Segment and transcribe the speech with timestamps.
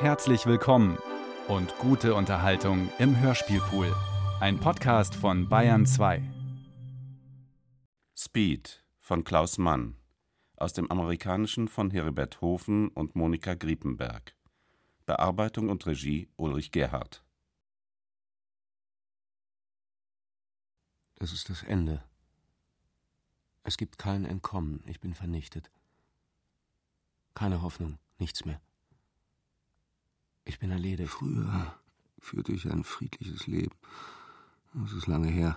[0.00, 0.96] Herzlich willkommen
[1.46, 3.94] und gute Unterhaltung im Hörspielpool.
[4.40, 6.22] Ein Podcast von Bayern 2.
[8.16, 9.98] Speed von Klaus Mann.
[10.56, 14.34] Aus dem Amerikanischen von Heribert Hofen und Monika Griepenberg.
[15.04, 17.22] Bearbeitung und Regie Ulrich Gerhardt.
[21.16, 22.02] Das ist das Ende.
[23.64, 24.82] Es gibt kein Entkommen.
[24.86, 25.70] Ich bin vernichtet.
[27.34, 28.62] Keine Hoffnung, nichts mehr.
[30.50, 31.12] Ich bin erledigt.
[31.12, 31.78] Früher
[32.18, 33.76] führte ich ein friedliches Leben.
[34.74, 35.56] Das ist lange her.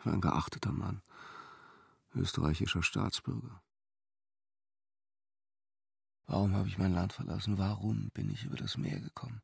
[0.00, 1.00] Ich war ein geachteter Mann,
[2.16, 3.62] österreichischer Staatsbürger.
[6.26, 7.56] Warum habe ich mein Land verlassen?
[7.56, 9.40] Warum bin ich über das Meer gekommen?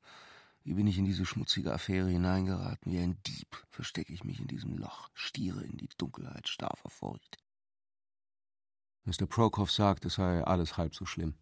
[0.65, 2.91] Wie bin ich in diese schmutzige Affäre hineingeraten?
[2.91, 6.91] Wie ein Dieb verstecke ich mich in diesem Loch, stiere in die Dunkelheit, starr vor
[6.91, 7.39] Furcht.
[9.05, 9.27] Mr.
[9.27, 11.35] Prokop sagt, es sei alles halb so schlimm.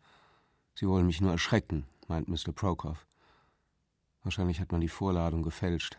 [0.74, 2.52] Sie wollen mich nur erschrecken, meint Mr.
[2.52, 2.98] Prokop.
[4.22, 5.98] Wahrscheinlich hat man die Vorladung gefälscht.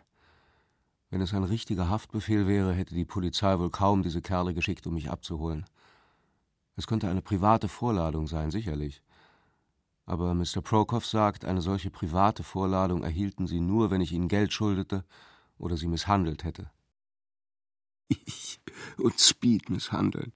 [1.10, 4.94] Wenn es ein richtiger Haftbefehl wäre, hätte die Polizei wohl kaum diese Kerle geschickt, um
[4.94, 5.64] mich abzuholen.
[6.76, 9.02] Es könnte eine private Vorladung sein, sicherlich.
[10.04, 10.60] Aber Mr.
[10.62, 15.04] Prokop sagt, eine solche private Vorladung erhielten sie nur, wenn ich ihnen Geld schuldete
[15.58, 16.70] oder sie misshandelt hätte.
[18.08, 18.60] Ich
[18.98, 20.32] und Speed misshandeln.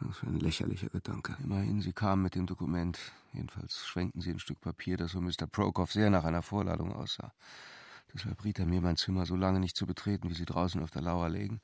[0.00, 1.36] Was für ein lächerlicher Gedanke.
[1.42, 2.98] Immerhin, Sie kamen mit dem Dokument.
[3.32, 5.46] Jedenfalls schwenkten Sie ein Stück Papier, das von Mr.
[5.46, 7.32] Prokop sehr nach einer Vorladung aussah.
[8.12, 10.90] Deshalb riet er mir, mein Zimmer so lange nicht zu betreten, wie Sie draußen auf
[10.90, 11.60] der Lauer legen.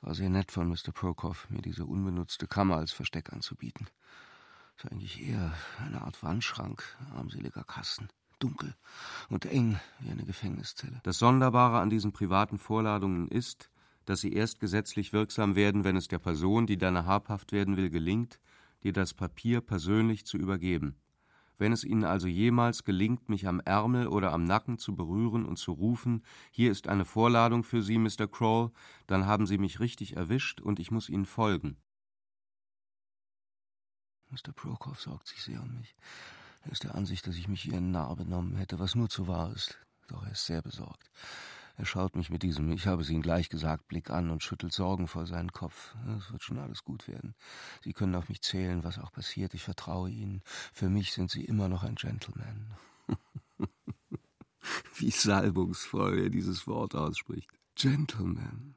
[0.00, 0.92] War sehr nett von Mr.
[0.92, 3.86] Prokop, mir diese unbenutzte Kammer als Versteck anzubieten.
[4.82, 6.82] War eigentlich eher eine Art Wandschrank,
[7.14, 8.08] armseliger Kasten.
[8.42, 8.74] Dunkel
[9.28, 11.00] und eng wie eine Gefängniszelle.
[11.04, 13.70] Das Sonderbare an diesen privaten Vorladungen ist,
[14.04, 17.90] dass sie erst gesetzlich wirksam werden, wenn es der Person, die deiner habhaft werden will,
[17.90, 18.40] gelingt,
[18.82, 20.96] dir das Papier persönlich zu übergeben.
[21.58, 25.58] Wenn es Ihnen also jemals gelingt, mich am Ärmel oder am Nacken zu berühren und
[25.58, 28.26] zu rufen, hier ist eine Vorladung für Sie, Mr.
[28.26, 28.72] Kroll,
[29.06, 31.76] dann haben Sie mich richtig erwischt und ich muss Ihnen folgen.
[34.30, 34.52] Mr.
[34.52, 35.94] Prokop sorgt sich sehr um mich.
[36.62, 39.28] Er ist der Ansicht, dass ich mich wie ein Narr benommen hätte, was nur zu
[39.28, 39.78] wahr ist.
[40.08, 41.10] Doch er ist sehr besorgt.
[41.76, 44.72] Er schaut mich mit diesem, ich habe es Ihnen gleich gesagt, Blick an und schüttelt
[44.72, 45.94] sorgenvoll seinen Kopf.
[46.18, 47.34] Es wird schon alles gut werden.
[47.82, 49.54] Sie können auf mich zählen, was auch passiert.
[49.54, 50.42] Ich vertraue Ihnen.
[50.72, 52.74] Für mich sind Sie immer noch ein Gentleman.
[54.96, 57.50] Wie salbungsvoll er dieses Wort ausspricht.
[57.74, 58.76] Gentleman.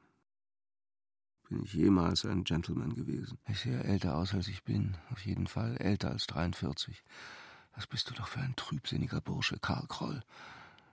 [1.48, 3.38] Bin ich jemals ein Gentleman gewesen?
[3.48, 4.96] Ich sehe älter aus, als ich bin.
[5.10, 7.04] Auf jeden Fall älter als 43.
[7.76, 10.22] Was bist du doch für ein trübsinniger Bursche, Karl Kroll.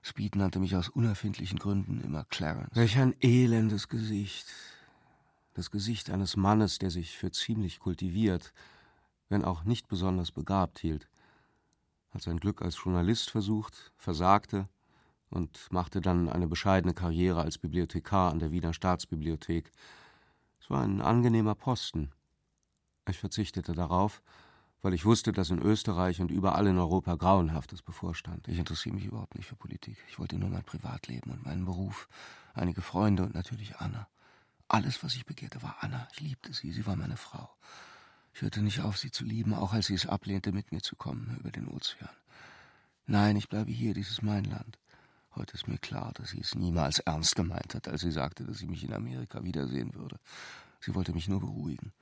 [0.06, 2.76] Speed nannte mich aus unerfindlichen Gründen immer Clarence.
[2.76, 4.48] Welch ein elendes Gesicht.
[5.54, 8.54] Das Gesicht eines Mannes, der sich für ziemlich kultiviert,
[9.30, 11.08] wenn auch nicht besonders begabt hielt.
[12.12, 14.68] Hat sein Glück als Journalist versucht, versagte
[15.30, 19.72] und machte dann eine bescheidene Karriere als Bibliothekar an der Wiener Staatsbibliothek.
[20.60, 22.12] Es war ein angenehmer Posten.
[23.08, 24.22] Ich verzichtete darauf,
[24.84, 28.48] weil ich wusste, dass in Österreich und überall in Europa Grauenhaftes bevorstand.
[28.50, 29.98] Ich interessiere mich überhaupt nicht für Politik.
[30.10, 32.10] Ich wollte nur mein Privatleben und meinen Beruf,
[32.54, 34.08] einige Freunde und natürlich Anna.
[34.68, 36.08] Alles, was ich begehrte, war Anna.
[36.12, 37.50] Ich liebte sie, sie war meine Frau.
[38.34, 40.98] Ich hörte nicht auf, sie zu lieben, auch als sie es ablehnte, mit mir zu
[40.98, 42.10] kommen über den Ozean.
[43.06, 44.80] Nein, ich bleibe hier, dies ist mein Land.
[45.36, 48.58] Heute ist mir klar, dass sie es niemals ernst gemeint hat, als sie sagte, dass
[48.58, 50.20] sie mich in Amerika wiedersehen würde.
[50.82, 51.94] Sie wollte mich nur beruhigen.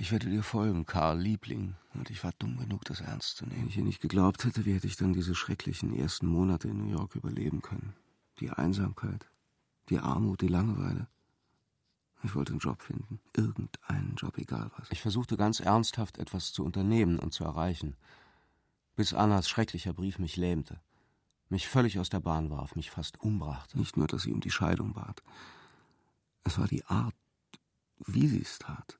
[0.00, 3.60] Ich werde dir folgen, Karl, Liebling, und ich war dumm genug, das ernst zu nehmen.
[3.60, 6.78] Wenn ich ihr nicht geglaubt hätte, wie hätte ich dann diese schrecklichen ersten Monate in
[6.78, 7.92] New York überleben können?
[8.38, 9.26] Die Einsamkeit,
[9.90, 11.06] die Armut, die Langeweile.
[12.22, 14.90] Ich wollte einen Job finden, irgendeinen Job, egal was.
[14.90, 17.94] Ich versuchte ganz ernsthaft etwas zu unternehmen und zu erreichen,
[18.96, 20.80] bis Annas schrecklicher Brief mich lähmte,
[21.50, 23.78] mich völlig aus der Bahn warf, mich fast umbrachte.
[23.78, 25.22] Nicht nur, dass sie um die Scheidung bat.
[26.42, 27.14] Es war die Art,
[27.98, 28.99] wie sie es tat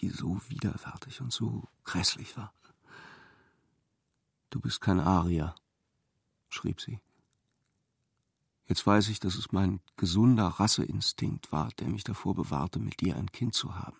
[0.00, 2.52] die so widerwärtig und so grässlich war.
[4.50, 5.54] Du bist kein Arier,
[6.48, 7.00] schrieb sie.
[8.66, 13.16] Jetzt weiß ich, dass es mein gesunder Rasseinstinkt war, der mich davor bewahrte, mit dir
[13.16, 13.98] ein Kind zu haben.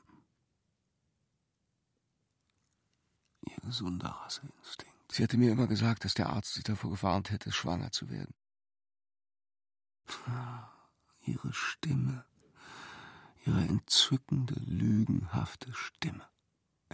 [3.43, 5.13] Ihr gesunder Rasseinstinkt.
[5.13, 8.35] Sie hatte mir immer gesagt, dass der Arzt sie davor gewarnt hätte, schwanger zu werden.
[11.23, 12.25] Ihre Stimme
[13.47, 16.25] ihre entzückende, lügenhafte Stimme.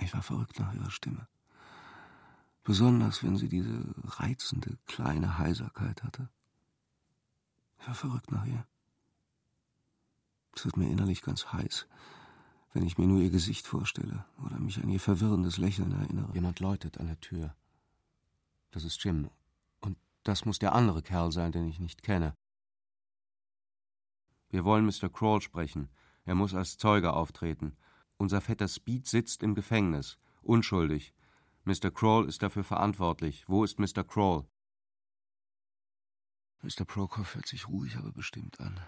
[0.00, 1.26] Ich war verrückt nach ihrer Stimme.
[2.62, 6.28] Besonders, wenn sie diese reizende, kleine Heiserkeit hatte.
[7.78, 8.66] Ich war verrückt nach ihr.
[10.54, 11.87] Es wird mir innerlich ganz heiß,
[12.72, 16.34] Wenn ich mir nur ihr Gesicht vorstelle oder mich an ihr verwirrendes Lächeln erinnere.
[16.34, 17.54] Jemand läutet an der Tür.
[18.70, 19.31] Das ist Jim.
[19.81, 22.37] Und das muss der andere Kerl sein, den ich nicht kenne.
[24.50, 25.08] Wir wollen Mr.
[25.08, 25.88] Crawl sprechen.
[26.26, 27.76] Er muss als Zeuge auftreten.
[28.19, 30.19] Unser Vetter Speed sitzt im Gefängnis.
[30.43, 31.14] Unschuldig.
[31.64, 31.90] Mr.
[31.90, 33.44] Crawl ist dafür verantwortlich.
[33.49, 34.05] Wo ist Mr.
[34.05, 34.44] Crawl?
[36.62, 36.84] Mr.
[36.84, 38.81] Prokop hört sich ruhig, aber bestimmt an.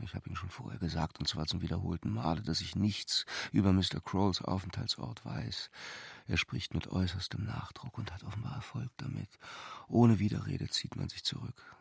[0.00, 3.72] Ich habe ihm schon vorher gesagt, und zwar zum wiederholten Male, dass ich nichts über
[3.72, 4.00] Mr.
[4.04, 5.70] Crawls Aufenthaltsort weiß.
[6.26, 9.38] Er spricht mit äußerstem Nachdruck und hat offenbar Erfolg damit.
[9.88, 11.76] Ohne Widerrede zieht man sich zurück.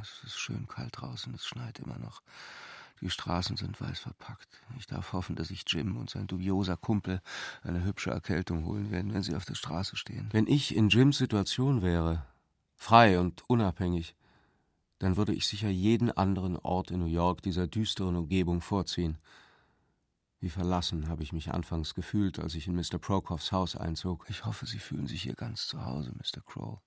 [0.00, 2.22] Es ist schön kalt draußen, es schneit immer noch.
[3.02, 4.62] Die Straßen sind weiß verpackt.
[4.78, 7.20] Ich darf hoffen, dass sich Jim und sein dubioser Kumpel
[7.64, 10.28] eine hübsche Erkältung holen werden, wenn sie auf der Straße stehen.
[10.30, 12.24] Wenn ich in Jims Situation wäre,
[12.76, 14.14] frei und unabhängig,
[15.00, 19.18] dann würde ich sicher jeden anderen Ort in New York dieser düsteren Umgebung vorziehen.
[20.38, 22.98] Wie verlassen habe ich mich anfangs gefühlt, als ich in Mr.
[23.00, 24.26] Prokoffs Haus einzog.
[24.28, 26.40] Ich hoffe, Sie fühlen sich hier ganz zu Hause, Mr.
[26.40, 26.78] Crow.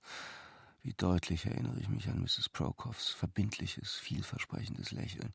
[0.86, 2.48] Wie deutlich erinnere ich mich an Mrs.
[2.48, 5.32] Prokoffs verbindliches, vielversprechendes Lächeln,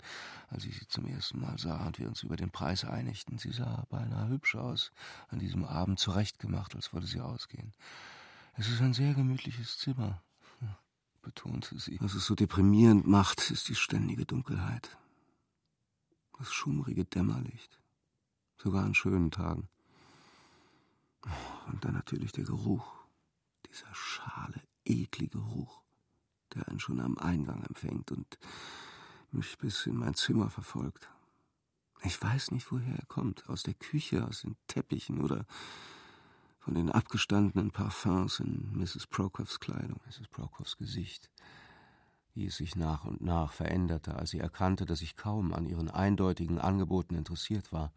[0.48, 3.38] als ich sie zum ersten Mal sah und wir uns über den Preis einigten.
[3.38, 4.94] Sie sah beinahe hübsch aus,
[5.28, 7.74] an diesem Abend zurechtgemacht, als wollte sie ausgehen.
[8.54, 10.22] Es ist ein sehr gemütliches Zimmer,
[11.22, 12.00] betonte sie.
[12.00, 14.98] Was es so deprimierend macht, ist die ständige Dunkelheit.
[16.40, 17.78] Das schummrige Dämmerlicht.
[18.58, 19.68] Sogar an schönen Tagen.
[21.68, 23.04] Und dann natürlich der Geruch.
[23.68, 25.82] Dieser schale, eklige Geruch,
[26.54, 28.38] der einen schon am Eingang empfängt und
[29.32, 31.10] mich bis in mein Zimmer verfolgt.
[32.04, 33.48] Ich weiß nicht, woher er kommt.
[33.48, 35.46] Aus der Küche, aus den Teppichen oder
[36.60, 39.08] von den abgestandenen Parfums in Mrs.
[39.08, 40.28] Prokoffs Kleidung, Mrs.
[40.30, 41.30] Prokoffs Gesicht,
[42.34, 45.90] wie es sich nach und nach veränderte, als sie erkannte, dass ich kaum an ihren
[45.90, 47.92] eindeutigen Angeboten interessiert war.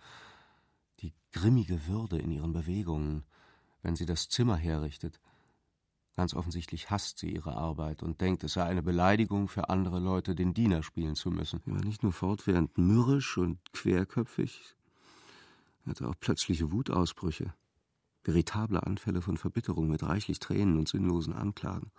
[1.00, 3.24] Die grimmige Würde in ihren Bewegungen,
[3.82, 5.20] wenn sie das Zimmer herrichtet.
[6.16, 10.34] Ganz offensichtlich hasst sie ihre Arbeit und denkt, es sei eine Beleidigung für andere Leute,
[10.34, 11.60] den Diener spielen zu müssen.
[11.64, 14.76] Sie war nicht nur fortwährend mürrisch und querköpfig,
[15.84, 17.52] sie hatte auch plötzliche Wutausbrüche
[18.24, 21.92] veritable Anfälle von Verbitterung mit reichlich Tränen und sinnlosen Anklagen.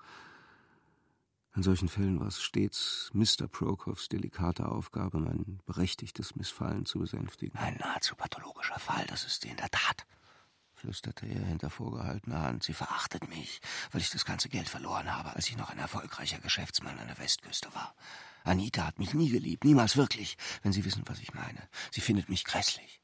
[1.56, 3.48] In solchen Fällen war es stets Mr.
[3.48, 7.58] Prokoffs delikate Aufgabe, mein berechtigtes Missfallen zu besänftigen.
[7.58, 10.06] Ein nahezu pathologischer Fall, das ist sie in der Tat,
[10.86, 12.64] flüsterte er hinter vorgehaltener Hand.
[12.64, 13.60] Sie verachtet mich,
[13.92, 17.18] weil ich das ganze Geld verloren habe, als ich noch ein erfolgreicher Geschäftsmann an der
[17.18, 17.96] Westküste war.
[18.44, 21.68] Anita hat mich nie geliebt, niemals wirklich, wenn Sie wissen, was ich meine.
[21.90, 23.02] Sie findet mich grässlich.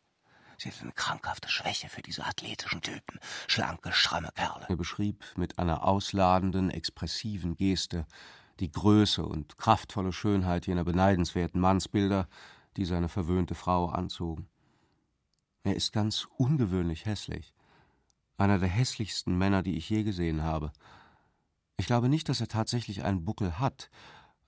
[0.59, 4.67] Sie hat eine krankhafte Schwäche für diese athletischen Typen, schlanke, stramme Kerle.
[4.69, 8.05] Er beschrieb mit einer ausladenden, expressiven Geste
[8.59, 12.27] die Größe und kraftvolle Schönheit jener beneidenswerten Mannsbilder,
[12.77, 14.47] die seine verwöhnte Frau anzogen.
[15.63, 17.55] Er ist ganz ungewöhnlich hässlich.
[18.41, 20.71] Einer der hässlichsten Männer, die ich je gesehen habe.
[21.77, 23.91] Ich glaube nicht, dass er tatsächlich einen Buckel hat,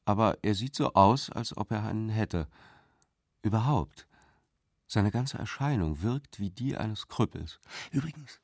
[0.03, 2.47] aber er sieht so aus, als ob er einen hätte.
[3.43, 4.07] Überhaupt.
[4.87, 7.59] Seine ganze Erscheinung wirkt wie die eines Krüppels.
[7.91, 8.41] Übrigens,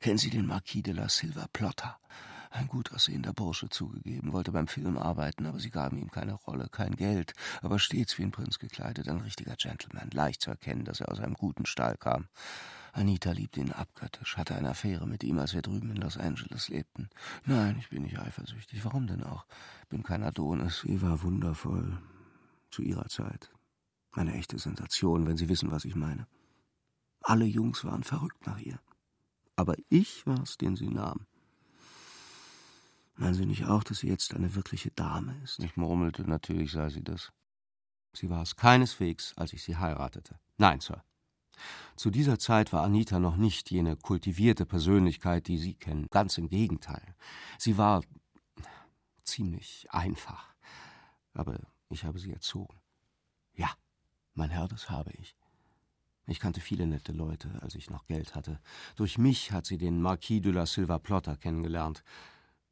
[0.00, 1.98] kennen Sie den Marquis de la Silva Plotter?
[2.50, 6.68] Ein gut aussehender Bursche zugegeben, wollte beim Film arbeiten, aber sie gaben ihm keine Rolle,
[6.70, 7.32] kein Geld,
[7.62, 11.20] aber stets wie ein Prinz gekleidet, ein richtiger Gentleman, leicht zu erkennen, dass er aus
[11.20, 12.28] einem guten Stall kam.
[12.94, 16.68] Anita liebte ihn abgöttisch, hatte eine Affäre mit ihm, als wir drüben in Los Angeles
[16.68, 17.10] lebten.
[17.44, 18.84] Nein, ich bin nicht eifersüchtig.
[18.84, 19.46] Warum denn auch?
[19.88, 20.82] Bin kein Adonis.
[20.86, 21.98] Sie war wundervoll.
[22.70, 23.50] Zu ihrer Zeit.
[24.12, 26.28] Eine echte Sensation, wenn Sie wissen, was ich meine.
[27.20, 28.78] Alle Jungs waren verrückt nach ihr.
[29.56, 31.26] Aber ich war's, den sie nahm.
[33.16, 35.58] Meinen Sie nicht auch, dass sie jetzt eine wirkliche Dame ist?
[35.60, 37.32] Ich murmelte, natürlich sei sie das.
[38.12, 40.38] Sie war es keineswegs, als ich sie heiratete.
[40.58, 41.02] Nein, Sir.
[41.96, 46.08] Zu dieser Zeit war Anita noch nicht jene kultivierte Persönlichkeit, die Sie kennen.
[46.10, 47.14] Ganz im Gegenteil.
[47.58, 48.02] Sie war
[49.24, 50.54] ziemlich einfach.
[51.32, 51.58] Aber
[51.88, 52.80] ich habe sie erzogen.
[53.54, 53.70] Ja,
[54.34, 55.36] mein Herr, das habe ich.
[56.26, 58.60] Ich kannte viele nette Leute, als ich noch Geld hatte.
[58.96, 62.02] Durch mich hat sie den Marquis de la Silva Plotter kennengelernt.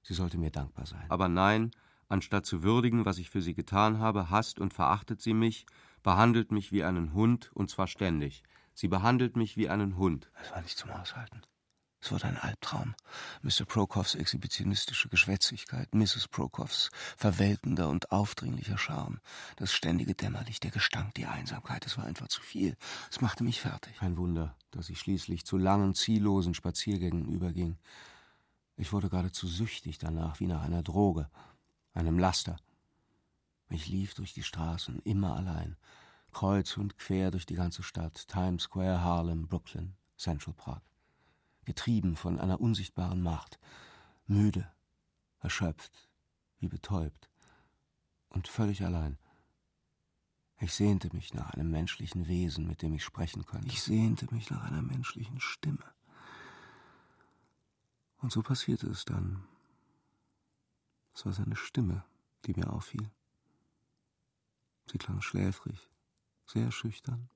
[0.02, 1.04] Sie sollte mir dankbar sein.
[1.10, 1.72] Aber nein,
[2.08, 5.66] anstatt zu würdigen, was ich für sie getan habe, hasst und verachtet sie mich,
[6.02, 8.42] behandelt mich wie einen Hund, und zwar ständig.
[8.74, 10.30] Sie behandelt mich wie einen Hund.
[10.42, 11.42] Es war nicht zum Aushalten.
[12.02, 12.96] Es wurde ein Albtraum.
[13.42, 13.64] Mr.
[13.64, 16.26] Prokoffs exhibitionistische Geschwätzigkeit, Mrs.
[16.26, 19.20] Prokoffs verwelkender und aufdringlicher Charme,
[19.54, 22.76] das ständige Dämmerlicht, der Gestank, die Einsamkeit, es war einfach zu viel.
[23.08, 23.94] Es machte mich fertig.
[23.98, 27.78] Kein Wunder, dass ich schließlich zu langen, ziellosen Spaziergängen überging.
[28.76, 31.30] Ich wurde geradezu süchtig danach, wie nach einer Droge,
[31.94, 32.56] einem Laster.
[33.70, 35.76] Ich lief durch die Straßen, immer allein,
[36.32, 40.82] Kreuz und quer durch die ganze Stadt, Times Square, Harlem, Brooklyn, Central Park.
[41.64, 43.60] Getrieben von einer unsichtbaren Macht,
[44.26, 44.68] müde,
[45.40, 46.08] erschöpft,
[46.58, 47.28] wie betäubt
[48.30, 49.18] und völlig allein.
[50.58, 53.66] Ich sehnte mich nach einem menschlichen Wesen, mit dem ich sprechen könnte.
[53.66, 55.84] Ich sehnte mich nach einer menschlichen Stimme.
[58.18, 59.44] Und so passierte es dann.
[61.14, 62.04] Es war seine Stimme,
[62.46, 63.10] die mir auffiel.
[64.90, 65.90] Sie klang schläfrig,
[66.46, 67.30] sehr schüchtern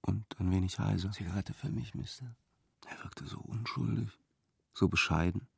[0.00, 1.10] und ein wenig heiser.
[1.10, 2.36] Zigarette für mich, Mister.
[2.86, 4.18] Er wirkte so unschuldig,
[4.74, 5.48] so bescheiden,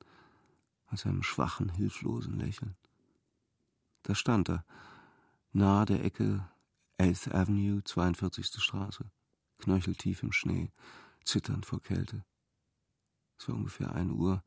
[0.86, 2.76] aus einem schwachen, hilflosen Lächeln.
[4.02, 4.64] Da stand er,
[5.52, 6.48] nahe der Ecke
[6.98, 8.62] 8th Avenue, 42.
[8.62, 9.10] Straße,
[9.58, 10.70] knöcheltief im Schnee,
[11.24, 12.24] zitternd vor Kälte.
[13.38, 14.44] Es war ungefähr ein Uhr,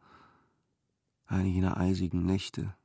[1.26, 2.79] eine jener eisigen Nächte, mit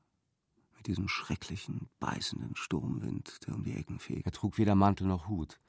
[0.87, 4.27] diesem schrecklichen, beißenden Sturmwind, der um die Ecken fegt.
[4.27, 5.61] Er trug weder Mantel noch Hut.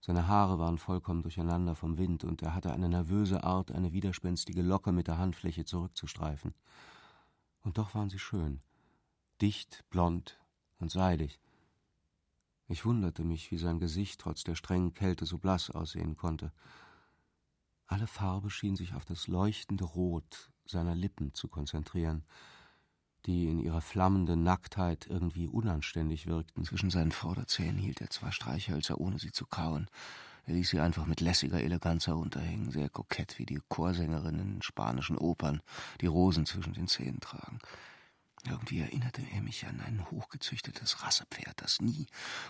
[0.00, 4.62] Seine Haare waren vollkommen durcheinander vom Wind, und er hatte eine nervöse Art, eine widerspenstige
[4.62, 6.54] Locke mit der Handfläche zurückzustreifen.
[7.62, 8.60] Und doch waren sie schön,
[9.40, 10.38] dicht, blond
[10.78, 11.40] und seidig.
[12.68, 16.52] Ich wunderte mich, wie sein Gesicht trotz der strengen Kälte so blass aussehen konnte.
[17.86, 22.24] Alle Farbe schien sich auf das leuchtende Rot seiner Lippen zu konzentrieren,
[23.26, 26.64] die in ihrer flammenden Nacktheit irgendwie unanständig wirkten.
[26.64, 29.88] Zwischen seinen Vorderzähnen hielt er zwei Streichhölzer, ohne sie zu kauen.
[30.46, 35.18] Er ließ sie einfach mit lässiger Eleganz herunterhängen, sehr kokett wie die Chorsängerinnen in spanischen
[35.18, 35.60] Opern,
[36.00, 37.58] die Rosen zwischen den Zähnen tragen.
[38.48, 42.06] Irgendwie erinnerte er mich an ein hochgezüchtetes Rassepferd, das nie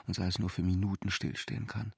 [0.06, 1.94] und sei es nur für Minuten stillstehen kann.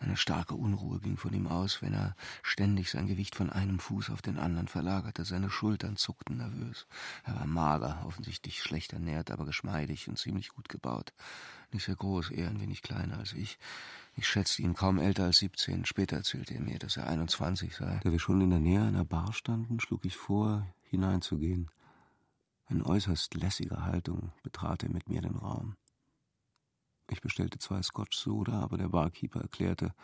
[0.00, 4.10] Eine starke Unruhe ging von ihm aus, wenn er ständig sein Gewicht von einem Fuß
[4.10, 5.24] auf den anderen verlagerte.
[5.24, 6.86] Seine Schultern zuckten nervös.
[7.24, 11.12] Er war mager, offensichtlich schlecht ernährt, aber geschmeidig und ziemlich gut gebaut.
[11.72, 13.58] Nicht sehr groß, eher ein wenig kleiner als ich.
[14.14, 15.84] Ich schätzte ihn kaum älter als siebzehn.
[15.84, 18.00] Später erzählte er mir, dass er einundzwanzig sei.
[18.02, 21.70] Da wir schon in der Nähe einer Bar standen, schlug ich vor, hineinzugehen.
[22.68, 25.76] In äußerst lässiger Haltung betrat er mit mir den Raum.
[27.10, 29.94] Ich bestellte zwei Scotch Soda, aber der Barkeeper erklärte,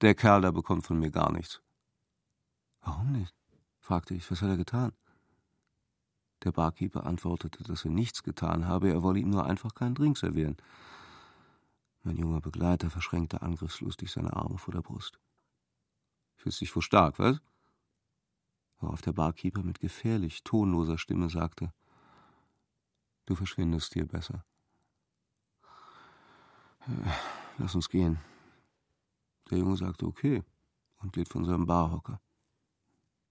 [0.00, 1.62] der Kerl da bekommt von mir gar nichts.
[2.82, 3.34] Warum nicht?
[3.78, 4.30] fragte ich.
[4.30, 4.92] Was hat er getan?
[6.44, 10.18] Der Barkeeper antwortete, dass er nichts getan habe, er wolle ihm nur einfach keinen Drink
[10.18, 10.56] servieren.
[12.02, 15.18] Mein junger Begleiter verschränkte angriffslustig seine Arme vor der Brust.
[16.36, 17.40] Fühlst dich wohl stark, was?
[18.78, 21.72] Worauf der Barkeeper mit gefährlich tonloser Stimme sagte,
[23.24, 24.44] Du verschwindest hier besser.
[27.58, 28.18] Lass uns gehen.
[29.50, 30.44] Der Junge sagte okay
[30.98, 32.20] und glitt von seinem Barhocker.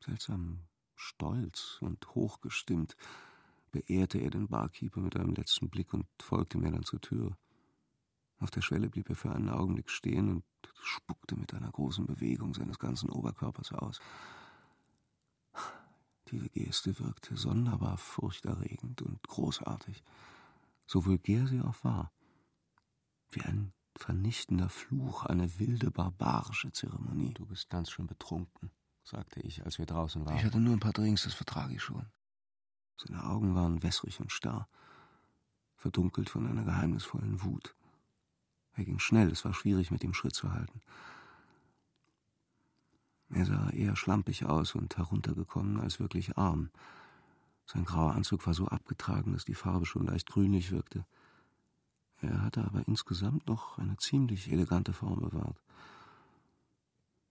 [0.03, 2.97] Seltsam stolz und hochgestimmt
[3.71, 7.37] beehrte er den Barkeeper mit einem letzten Blick und folgte mir dann zur Tür.
[8.39, 10.43] Auf der Schwelle blieb er für einen Augenblick stehen und
[10.81, 13.99] spuckte mit einer großen Bewegung seines ganzen Oberkörpers aus.
[16.29, 20.03] Diese Geste wirkte sonderbar furchterregend und großartig,
[20.85, 22.11] so vulgär sie auch war
[23.35, 27.33] wie ein vernichtender Fluch, eine wilde, barbarische Zeremonie.
[27.33, 28.71] Du bist ganz schön betrunken,
[29.03, 30.37] sagte ich, als wir draußen waren.
[30.37, 32.05] Ich hatte nur ein paar Drinks, das vertrage ich schon.
[32.97, 34.67] Seine Augen waren wässrig und starr,
[35.75, 37.75] verdunkelt von einer geheimnisvollen Wut.
[38.73, 40.81] Er ging schnell, es war schwierig, mit ihm Schritt zu halten.
[43.29, 46.69] Er sah eher schlampig aus und heruntergekommen als wirklich arm.
[47.65, 51.05] Sein grauer Anzug war so abgetragen, dass die Farbe schon leicht grünlich wirkte.
[52.25, 55.61] Er hatte aber insgesamt noch eine ziemlich elegante Form bewahrt.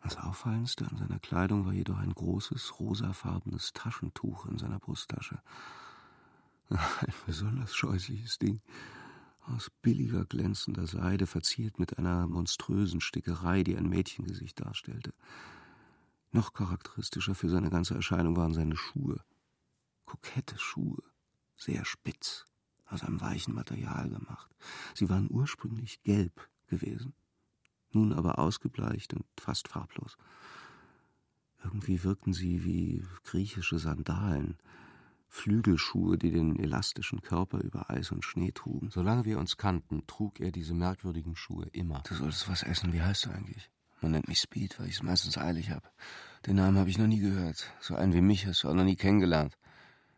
[0.02, 5.40] Das Auffallendste an seiner Kleidung war jedoch ein großes, rosafarbenes Taschentuch in seiner Brusttasche.
[6.68, 8.60] Ein besonders scheußliches Ding.
[9.40, 15.12] Aus billiger, glänzender Seide, verziert mit einer monströsen Stickerei, die ein Mädchengesicht darstellte.
[16.32, 19.22] Noch charakteristischer für seine ganze Erscheinung waren seine Schuhe.
[20.06, 21.02] Kokette Schuhe,
[21.56, 22.46] sehr spitz,
[22.94, 24.54] aus einem weichen Material gemacht.
[24.94, 27.12] Sie waren ursprünglich gelb gewesen,
[27.92, 30.16] nun aber ausgebleicht und fast farblos.
[31.62, 34.58] Irgendwie wirkten sie wie griechische Sandalen,
[35.28, 38.90] Flügelschuhe, die den elastischen Körper über Eis und Schnee trugen.
[38.90, 42.02] Solange wir uns kannten, trug er diese merkwürdigen Schuhe immer.
[42.06, 42.92] Du solltest was essen.
[42.92, 43.70] Wie heißt du eigentlich?
[44.00, 45.88] Man nennt mich Speed, weil ich es meistens eilig habe.
[46.46, 47.72] Den Namen habe ich noch nie gehört.
[47.80, 49.56] So einen wie mich hast du auch noch nie kennengelernt.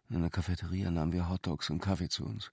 [0.08, 2.52] In einer Cafeteria nahmen wir Hotdogs und Kaffee zu uns.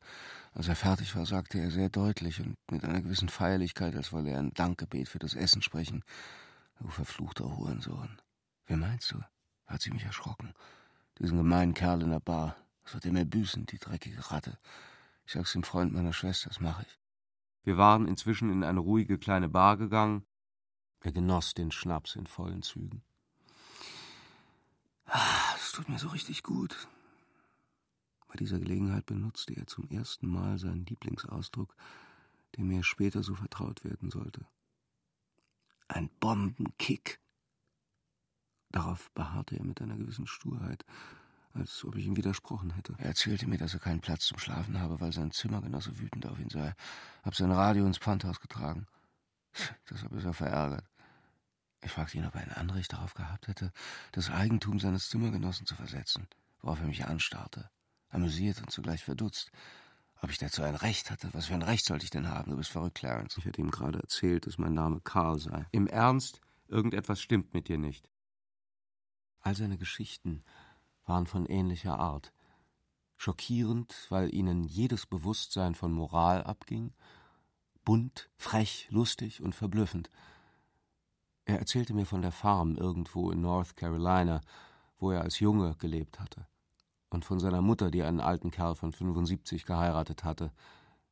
[0.54, 4.32] Als er fertig war, sagte er sehr deutlich und mit einer gewissen Feierlichkeit, als wolle
[4.32, 6.04] er ein Dankgebet für das Essen sprechen.
[6.80, 8.20] Du verfluchter Hurensohn.
[8.66, 9.22] Wer meinst du?
[9.68, 10.54] Hat sie mich erschrocken.
[11.20, 12.56] Diesen gemeinen Kerl in der Bar.
[12.84, 14.58] Das wird er mir büßen, die dreckige Ratte.
[15.26, 17.00] Ich sag's dem Freund meiner Schwester, das mache ich.
[17.64, 20.26] Wir waren inzwischen in eine ruhige kleine Bar gegangen.
[21.02, 23.04] Er genoss den Schnaps in vollen Zügen.
[25.06, 26.88] Ah, es tut mir so richtig gut.
[28.34, 31.76] Bei dieser Gelegenheit benutzte er zum ersten Mal seinen Lieblingsausdruck,
[32.56, 34.44] der mir später so vertraut werden sollte.
[35.88, 37.20] Ein Bombenkick.
[38.72, 40.84] Darauf beharrte er mit einer gewissen Sturheit,
[41.54, 42.96] als ob ich ihm widersprochen hätte.
[42.98, 46.40] Er erzählte mir, dass er keinen Platz zum Schlafen habe, weil sein Zimmergenosse wütend auf
[46.40, 46.74] ihn sei,
[47.22, 48.88] hab sein Radio ins Pfandhaus getragen.
[49.88, 50.90] Deshalb ist er verärgert.
[51.82, 53.72] Ich fragte ihn, ob er ein Anrecht darauf gehabt hätte,
[54.12, 56.28] das Eigentum seines Zimmergenossen zu versetzen,
[56.62, 57.70] worauf er mich anstarrte,
[58.14, 59.52] amüsiert und zugleich verdutzt.
[60.22, 61.30] Ob ich dazu ein Recht hatte?
[61.34, 62.52] Was für ein Recht sollte ich denn haben?
[62.52, 63.38] Du bist verrückt, Clarence.
[63.38, 65.66] Ich hatte ihm gerade erzählt, dass mein Name Karl sei.
[65.72, 68.10] Im Ernst, irgendetwas stimmt mit dir nicht.
[69.42, 70.42] All seine Geschichten
[71.06, 72.32] waren von ähnlicher Art.
[73.18, 76.94] Schockierend, weil ihnen jedes Bewusstsein von Moral abging,
[77.84, 80.10] bunt, frech, lustig und verblüffend.
[81.46, 84.42] Er erzählte mir von der Farm irgendwo in North Carolina,
[84.98, 86.48] wo er als Junge gelebt hatte,
[87.14, 90.52] und von seiner Mutter, die einen alten Kerl von 75 geheiratet hatte,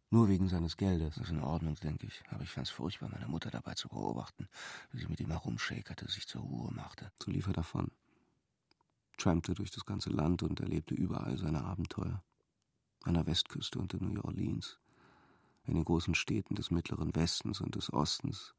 [0.09, 1.15] nur wegen seines Geldes.
[1.15, 2.23] Das ist in Ordnung, denke ich.
[2.29, 4.49] Aber ich fand es furchtbar, meine Mutter dabei zu beobachten,
[4.91, 7.11] wie sie mit ihm herumschäkerte, sich zur Ruhe machte.
[7.23, 7.91] So lief er davon,
[9.17, 12.23] trampte durch das ganze Land und erlebte überall seine Abenteuer.
[13.03, 14.79] An der Westküste und in New Orleans,
[15.63, 18.53] in den großen Städten des mittleren Westens und des Ostens,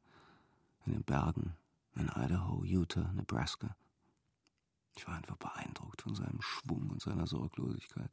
[0.85, 1.55] in den Bergen,
[1.95, 3.77] in Idaho, Utah, Nebraska.
[4.97, 8.11] Ich war einfach beeindruckt von seinem Schwung und seiner Sorglosigkeit.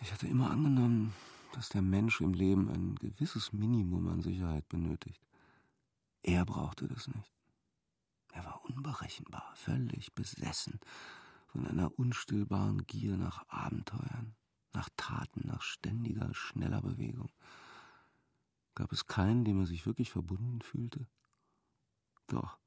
[0.00, 1.14] Ich hatte immer angenommen,
[1.52, 5.20] dass der Mensch im Leben ein gewisses Minimum an Sicherheit benötigt.
[6.22, 7.32] Er brauchte das nicht.
[8.32, 10.78] Er war unberechenbar, völlig besessen
[11.46, 14.36] von einer unstillbaren Gier nach Abenteuern,
[14.72, 17.30] nach Taten, nach ständiger, schneller Bewegung.
[18.74, 21.06] Gab es keinen, dem er sich wirklich verbunden fühlte?
[22.28, 22.58] Doch,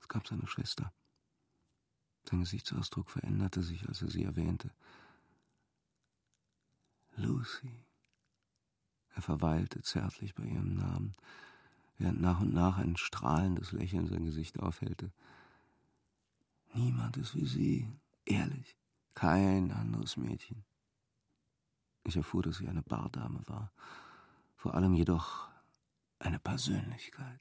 [0.00, 0.92] es gab seine Schwester.
[2.24, 4.70] Sein Gesichtsausdruck veränderte sich, als er sie erwähnte.
[7.16, 7.84] Lucy.
[9.14, 11.14] Er verweilte zärtlich bei ihrem Namen,
[11.98, 15.12] während nach und nach ein strahlendes Lächeln sein Gesicht aufhellte.
[16.74, 17.88] Niemand ist wie sie,
[18.24, 18.76] ehrlich,
[19.14, 20.64] kein anderes Mädchen.
[22.04, 23.70] Ich erfuhr, dass sie eine Bardame war,
[24.56, 25.48] vor allem jedoch
[26.18, 27.40] eine Persönlichkeit.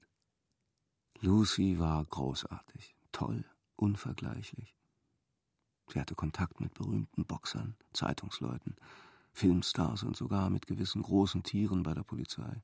[1.21, 4.75] Lucy war großartig, toll, unvergleichlich.
[5.91, 8.77] Sie hatte Kontakt mit berühmten Boxern, Zeitungsleuten,
[9.33, 12.61] Filmstars und sogar mit gewissen großen Tieren bei der Polizei.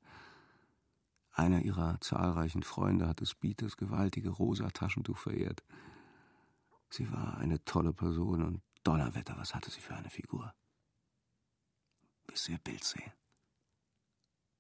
[1.32, 5.64] Einer ihrer zahlreichen Freunde hatte Speed das gewaltige rosa Taschentuch verehrt.
[6.90, 10.54] Sie war eine tolle Person und Donnerwetter, was hatte sie für eine Figur?
[12.28, 13.12] Du ihr Bild sehen?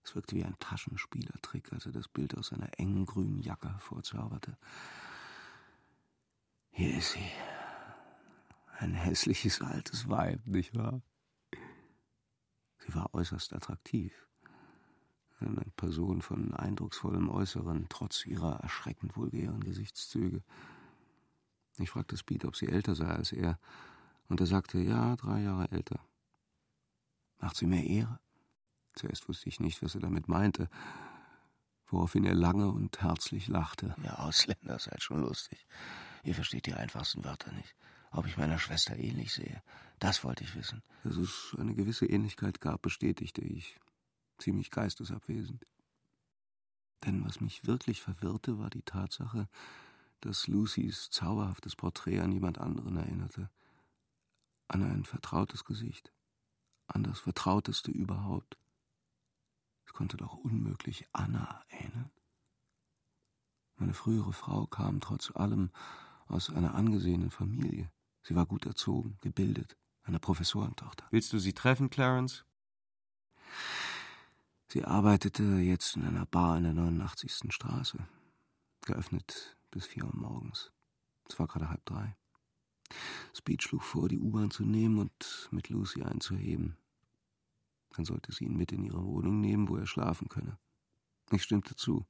[0.04, 4.58] Es wirkte wie ein Taschenspielertrick, als er das Bild aus seiner engen grünen Jacke hervorzauberte.
[6.72, 7.32] Hier ist sie.
[8.80, 11.02] Ein hässliches altes Weib, nicht wahr?
[12.80, 14.14] Sie war äußerst attraktiv.
[15.40, 20.44] Eine Person von eindrucksvollem Äußeren, trotz ihrer erschreckend vulgären Gesichtszüge.
[21.80, 23.60] Ich fragte Speed, ob sie älter sei als er,
[24.30, 26.00] und er sagte, ja, drei Jahre älter.
[27.40, 28.20] Macht sie mir Ehre?
[28.94, 30.70] Zuerst wusste ich nicht, was er damit meinte,
[31.88, 33.96] woraufhin er lange und herzlich lachte.
[34.04, 35.68] Ihr Ausländer seid schon lustig.
[36.24, 37.76] Ihr versteht die einfachsten Wörter nicht.
[38.12, 39.62] Ob ich meiner Schwester ähnlich sehe,
[40.00, 40.82] das wollte ich wissen.
[41.04, 43.80] Dass es eine gewisse Ähnlichkeit gab, bestätigte ich,
[44.38, 45.66] ziemlich geistesabwesend.
[47.06, 49.48] Denn was mich wirklich verwirrte, war die Tatsache,
[50.22, 53.50] dass Lucys zauberhaftes Porträt an jemand anderen erinnerte.
[54.68, 56.12] An ein vertrautes Gesicht.
[56.88, 58.58] An das Vertrauteste überhaupt
[59.98, 62.12] konnte doch unmöglich Anna ähneln.
[63.78, 65.72] Meine frühere Frau kam trotz allem
[66.28, 67.92] aus einer angesehenen Familie.
[68.28, 71.08] Sie war gut erzogen, gebildet, eine Professorentochter.
[71.12, 72.44] Willst du sie treffen, Clarence?
[74.68, 77.54] Sie arbeitete jetzt in einer Bar in der 89.
[77.54, 78.06] Straße,
[78.82, 80.74] geöffnet bis vier Uhr morgens.
[81.30, 82.18] Es war gerade halb drei.
[83.34, 86.76] Speed schlug vor, die U-Bahn zu nehmen und mit Lucy einzuheben.
[87.96, 90.60] Dann sollte sie ihn mit in ihre Wohnung nehmen, wo er schlafen könne.
[91.32, 92.06] Ich stimmte zu.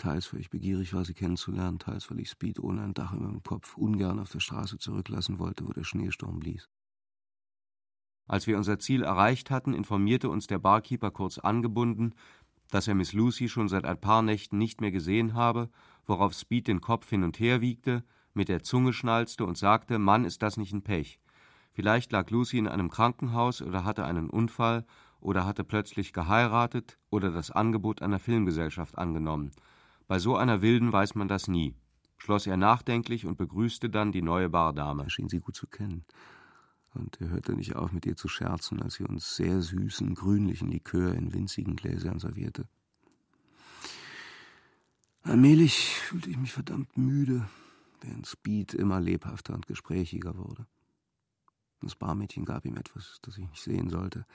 [0.00, 3.28] Teils, weil ich begierig war, sie kennenzulernen, teils, weil ich Speed ohne ein Dach über
[3.28, 6.68] dem Kopf ungern auf der Straße zurücklassen wollte, wo der Schneesturm blies.
[8.26, 12.14] Als wir unser Ziel erreicht hatten, informierte uns der Barkeeper kurz angebunden,
[12.70, 15.68] dass er Miss Lucy schon seit ein paar Nächten nicht mehr gesehen habe,
[16.06, 20.24] worauf Speed den Kopf hin und her wiegte, mit der Zunge schnalzte und sagte, Mann,
[20.24, 21.20] ist das nicht ein Pech.
[21.72, 24.86] Vielleicht lag Lucy in einem Krankenhaus oder hatte einen Unfall
[25.20, 29.50] oder hatte plötzlich geheiratet oder das Angebot einer Filmgesellschaft angenommen.
[30.10, 31.76] Bei so einer Wilden weiß man das nie,
[32.18, 35.04] schloss er nachdenklich und begrüßte dann die neue Bardame.
[35.04, 36.04] Er schien sie gut zu kennen.
[36.94, 40.68] Und er hörte nicht auf, mit ihr zu scherzen, als sie uns sehr süßen, grünlichen
[40.68, 42.66] Likör in winzigen Gläsern servierte.
[45.22, 47.48] Allmählich fühlte ich mich verdammt müde,
[48.00, 50.66] während Speed immer lebhafter und gesprächiger wurde.
[51.82, 54.26] Das Barmädchen gab ihm etwas, das ich nicht sehen sollte.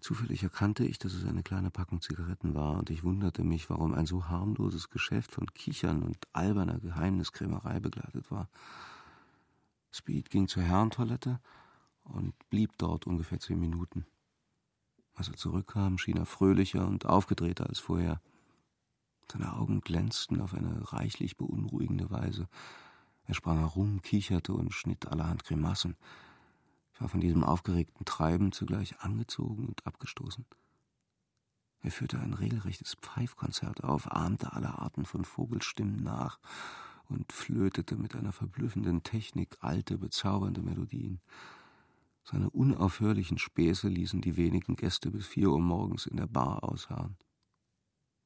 [0.00, 3.94] Zufällig erkannte ich, dass es eine kleine Packung Zigaretten war, und ich wunderte mich, warum
[3.94, 8.48] ein so harmloses Geschäft von Kichern und alberner Geheimniskrämerei begleitet war.
[9.90, 11.40] Speed ging zur Herrentoilette
[12.04, 14.06] und blieb dort ungefähr zehn Minuten.
[15.14, 18.20] Als er zurückkam, schien er fröhlicher und aufgedrehter als vorher.
[19.30, 22.48] Seine Augen glänzten auf eine reichlich beunruhigende Weise.
[23.26, 25.96] Er sprang herum, kicherte und schnitt allerhand Grimassen.
[26.94, 30.46] Ich war von diesem aufgeregten Treiben zugleich angezogen und abgestoßen.
[31.80, 36.38] Er führte ein regelrechtes Pfeifkonzert auf, ahmte alle Arten von Vogelstimmen nach
[37.08, 41.20] und flötete mit einer verblüffenden Technik alte, bezaubernde Melodien.
[42.22, 47.18] Seine unaufhörlichen Späße ließen die wenigen Gäste bis vier Uhr morgens in der Bar ausharren.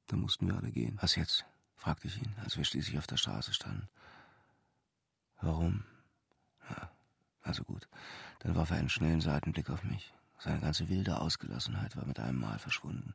[0.06, 0.98] Da mussten wir alle gehen.
[1.00, 1.44] Was jetzt?
[1.74, 3.88] fragte ich ihn, als wir schließlich auf der Straße standen.
[5.40, 5.84] Warum?
[6.70, 6.90] Ja,
[7.48, 7.88] also gut.
[8.40, 10.14] Dann warf er einen schnellen Seitenblick auf mich.
[10.38, 13.14] Seine ganze wilde Ausgelassenheit war mit einem Mal verschwunden.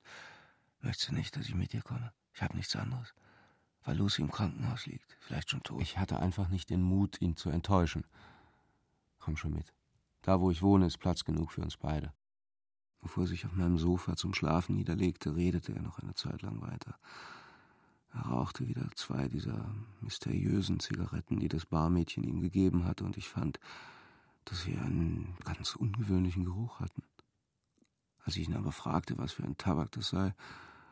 [0.81, 2.11] Möchtest du nicht, dass ich mit dir komme?
[2.33, 3.13] Ich habe nichts anderes.
[3.85, 5.81] Weil Lucy im Krankenhaus liegt, vielleicht schon tot.
[5.81, 8.05] Ich hatte einfach nicht den Mut, ihn zu enttäuschen.
[9.19, 9.73] Komm schon mit.
[10.21, 12.13] Da, wo ich wohne, ist Platz genug für uns beide.
[13.01, 16.61] Bevor er sich auf meinem Sofa zum Schlafen niederlegte, redete er noch eine Zeit lang
[16.61, 16.97] weiter.
[18.13, 23.27] Er rauchte wieder zwei dieser mysteriösen Zigaretten, die das Barmädchen ihm gegeben hatte, und ich
[23.27, 23.59] fand,
[24.45, 27.03] dass sie einen ganz ungewöhnlichen Geruch hatten.
[28.25, 30.33] Als ich ihn aber fragte, was für ein Tabak das sei,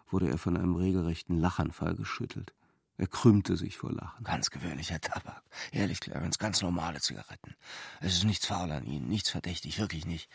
[0.08, 2.54] wurde er von einem regelrechten Lachanfall geschüttelt.
[2.98, 4.24] Er krümmte sich vor Lachen.
[4.24, 5.42] Ganz gewöhnlicher Tabak.
[5.72, 7.56] Ehrlich, Clarence, ganz normale Zigaretten.
[8.00, 10.30] Es ist nichts faul an ihnen, nichts verdächtig, wirklich nicht.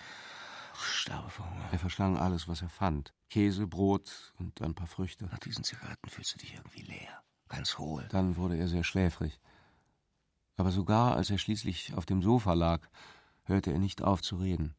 [0.74, 1.68] Ich sterbe vor Hunger.
[1.70, 3.14] Er verschlang alles, was er fand.
[3.30, 5.26] Käse, Brot und ein paar Früchte.
[5.26, 7.22] Nach diesen Zigaretten fühlst du dich irgendwie leer.
[7.48, 8.06] Ganz hohl.
[8.10, 9.38] Dann wurde er sehr schläfrig.
[10.56, 12.80] Aber sogar als er schließlich auf dem Sofa lag,
[13.44, 14.74] hörte er nicht auf zu reden.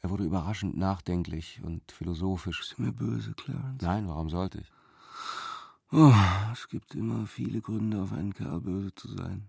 [0.00, 2.58] Er wurde überraschend nachdenklich und philosophisch.
[2.58, 3.82] Bist du mir böse, Clarence?
[3.82, 4.72] Nein, warum sollte ich?
[5.92, 6.14] Oh,
[6.52, 9.48] es gibt immer viele Gründe, auf einen Kerl böse zu sein.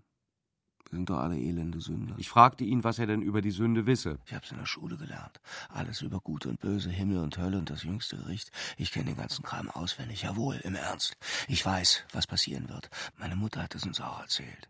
[0.90, 2.14] Wir sind doch alle elende Sünder.
[2.20, 4.20] Ich fragte ihn, was er denn über die Sünde wisse.
[4.28, 5.42] Ich hab's in der Schule gelernt.
[5.70, 8.52] Alles über Gut und Böse, Himmel und Hölle und das jüngste Gericht.
[8.78, 10.22] Ich kenne den ganzen Kram auswendig.
[10.22, 11.18] Jawohl, im Ernst.
[11.48, 12.92] Ich weiß, was passieren wird.
[13.18, 14.70] Meine Mutter hat es uns auch erzählt.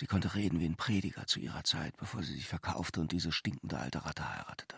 [0.00, 3.32] Sie konnte reden wie ein Prediger zu ihrer Zeit, bevor sie sich verkaufte und diese
[3.32, 4.76] stinkende alte Ratte heiratete.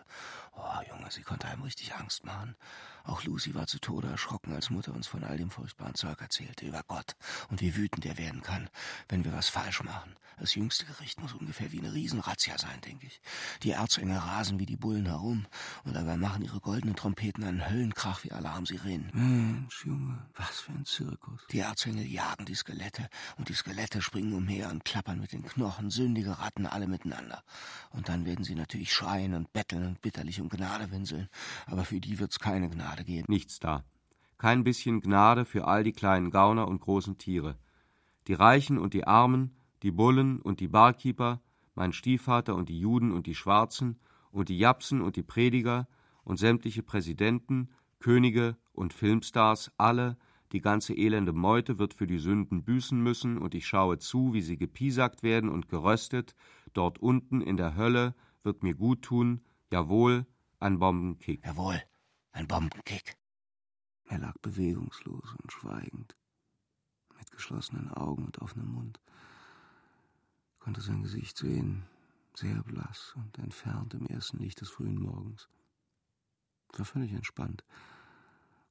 [0.55, 2.55] Oh, Junge, sie konnte einem richtig Angst machen.
[3.03, 6.65] Auch Lucy war zu Tode erschrocken, als Mutter uns von all dem furchtbaren Zeug erzählte
[6.65, 7.15] über Gott
[7.49, 8.69] und wie wütend er werden kann,
[9.09, 10.15] wenn wir was falsch machen.
[10.39, 13.21] Das jüngste Gericht muss ungefähr wie eine Riesenrazzia sein, denke ich.
[13.61, 15.45] Die Erzengel rasen wie die Bullen herum
[15.83, 19.11] und dabei machen ihre goldenen Trompeten einen Höllenkrach wie Alarmsirenen.
[19.13, 21.41] Mensch, Junge, was für ein Zirkus.
[21.51, 25.91] Die Erzengel jagen die Skelette und die Skelette springen umher und klappern mit den Knochen,
[25.91, 27.43] sündige Ratten alle miteinander.
[27.91, 31.29] Und dann werden sie natürlich schreien und betteln und bitterlich um Gnade winseln,
[31.65, 33.25] aber für die wird's keine Gnade geben.
[33.27, 33.83] Nichts da.
[34.37, 37.57] Kein bisschen Gnade für all die kleinen Gauner und großen Tiere.
[38.27, 41.41] Die Reichen und die Armen, die Bullen und die Barkeeper,
[41.75, 43.99] mein Stiefvater und die Juden und die Schwarzen
[44.31, 45.87] und die Japsen und die Prediger
[46.23, 50.17] und sämtliche Präsidenten, Könige und Filmstars, alle,
[50.51, 54.41] die ganze elende Meute wird für die Sünden büßen müssen, und ich schaue zu, wie
[54.41, 56.35] sie gepiesackt werden und geröstet,
[56.73, 60.25] dort unten in der Hölle wird mir gut tun, jawohl,
[60.63, 61.45] ein Bombenkick.
[61.45, 61.83] Jawohl,
[62.31, 63.17] ein Bombenkick.
[64.05, 66.15] Er lag bewegungslos und schweigend,
[67.17, 68.99] mit geschlossenen Augen und offenem Mund
[70.59, 71.83] konnte sein Gesicht sehen,
[72.33, 75.49] sehr blass und entfernt im ersten Licht des frühen Morgens.
[76.77, 77.65] War völlig entspannt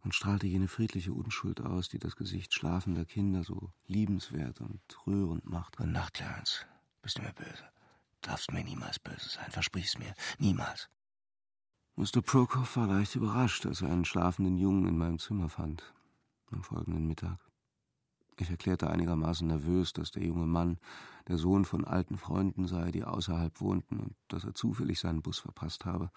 [0.02, 5.44] und strahlte jene friedliche Unschuld aus, die das Gesicht schlafender Kinder so liebenswert und rührend
[5.44, 5.76] macht.
[5.76, 6.64] Gute Nacht, Clarence.
[7.02, 7.70] Bist du mir böse?
[8.22, 10.14] Darfst mir niemals böse sein, versprich's mir.
[10.38, 10.88] Niemals.
[11.94, 12.22] Mr.
[12.22, 15.92] Prokop war leicht überrascht, als er einen schlafenden Jungen in meinem Zimmer fand,
[16.50, 17.38] am folgenden Mittag.
[18.38, 20.78] Ich erklärte einigermaßen nervös, dass der junge Mann
[21.28, 25.38] der Sohn von alten Freunden sei, die außerhalb wohnten, und dass er zufällig seinen Bus
[25.38, 26.10] verpasst habe,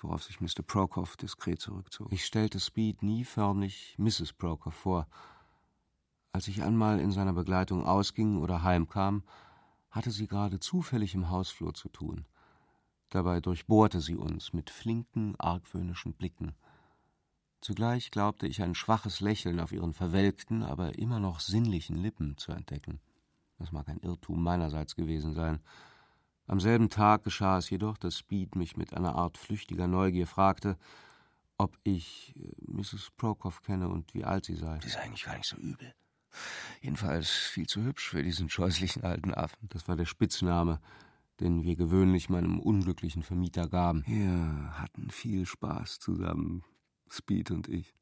[0.00, 0.64] worauf sich Mr.
[0.66, 2.12] Prokop diskret zurückzog.
[2.12, 4.32] Ich stellte Speed nie förmlich Mrs.
[4.32, 5.06] Prokop vor.
[6.32, 9.22] Als ich einmal in seiner Begleitung ausging oder heimkam,
[9.90, 12.26] hatte sie gerade zufällig im Hausflur zu tun.
[13.10, 16.54] Dabei durchbohrte sie uns mit flinken, argwöhnischen Blicken.
[17.60, 22.52] Zugleich glaubte ich ein schwaches Lächeln auf ihren verwelkten, aber immer noch sinnlichen Lippen zu
[22.52, 23.00] entdecken.
[23.58, 25.60] Das mag ein Irrtum meinerseits gewesen sein.
[26.46, 30.78] Am selben Tag geschah es jedoch, dass Speed mich mit einer Art flüchtiger Neugier fragte,
[31.58, 33.10] ob ich äh, Mrs.
[33.16, 34.78] Prokop kenne und wie alt sie sei.
[34.78, 35.92] Die ist eigentlich gar nicht so übel.
[36.80, 39.68] Jedenfalls viel zu hübsch für diesen scheußlichen alten Affen.
[39.70, 40.80] Das war der Spitzname,
[41.40, 44.04] den wir gewöhnlich meinem unglücklichen Vermieter gaben.
[44.06, 46.64] Wir hatten viel Spaß zusammen,
[47.10, 47.94] Speed und ich.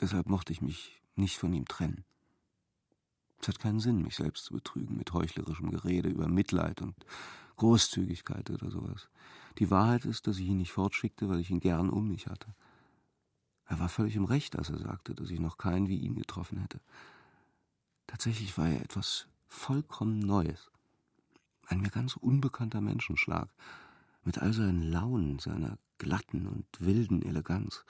[0.00, 2.04] Deshalb mochte ich mich nicht von ihm trennen.
[3.40, 6.94] Es hat keinen Sinn, mich selbst zu betrügen mit heuchlerischem Gerede über Mitleid und
[7.56, 9.08] Großzügigkeit oder sowas.
[9.58, 12.54] Die Wahrheit ist, dass ich ihn nicht fortschickte, weil ich ihn gern um mich hatte.
[13.66, 16.58] Er war völlig im Recht, als er sagte, dass ich noch keinen wie ihn getroffen
[16.58, 16.80] hätte.
[18.06, 20.70] Tatsächlich war er etwas vollkommen Neues.
[21.68, 23.48] Ein mir ganz unbekannter Menschenschlag,
[24.24, 27.84] mit all seinen Launen, seiner glatten und wilden Eleganz,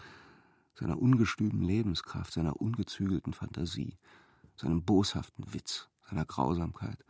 [0.74, 3.96] seiner ungestümen Lebenskraft, seiner ungezügelten Fantasie,
[4.56, 7.04] seinem boshaften Witz, seiner Grausamkeit,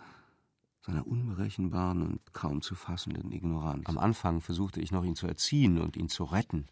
[0.83, 3.87] seiner unberechenbaren und kaum zu fassenden Ignoranz.
[3.87, 6.67] Am Anfang versuchte ich noch, ihn zu erziehen und ihn zu retten.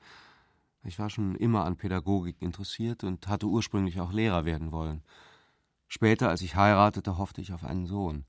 [0.84, 5.02] Ich war schon immer an Pädagogik interessiert und hatte ursprünglich auch Lehrer werden wollen.
[5.88, 8.24] Später, als ich heiratete, hoffte ich auf einen Sohn.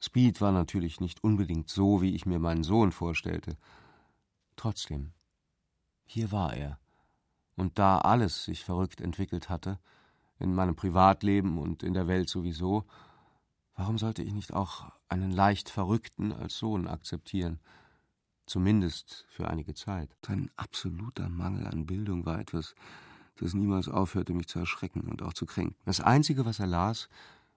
[0.00, 3.56] Speed war natürlich nicht unbedingt so, wie ich mir meinen Sohn vorstellte.
[4.56, 5.12] Trotzdem,
[6.04, 6.78] hier war er.
[7.56, 9.78] Und da alles sich verrückt entwickelt hatte,
[10.38, 12.84] in meinem Privatleben und in der Welt sowieso,
[13.74, 17.58] warum sollte ich nicht auch einen leicht Verrückten als Sohn akzeptieren?
[18.46, 20.16] Zumindest für einige Zeit.
[20.24, 22.74] Sein absoluter Mangel an Bildung war etwas,
[23.36, 25.76] das niemals aufhörte, mich zu erschrecken und auch zu kränken.
[25.84, 27.08] Das Einzige, was er las,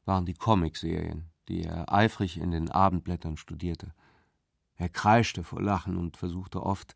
[0.06, 3.94] waren die Comicserien, die er eifrig in den Abendblättern studierte.
[4.76, 6.96] Er kreischte vor Lachen und versuchte oft,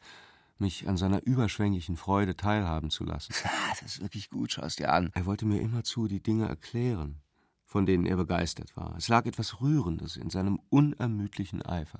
[0.57, 3.33] mich an seiner überschwänglichen Freude teilhaben zu lassen.
[3.69, 5.11] Das ist wirklich gut, schau es dir an.
[5.13, 7.21] Er wollte mir immerzu die Dinge erklären,
[7.65, 8.95] von denen er begeistert war.
[8.95, 11.99] Es lag etwas Rührendes in seinem unermüdlichen Eifer.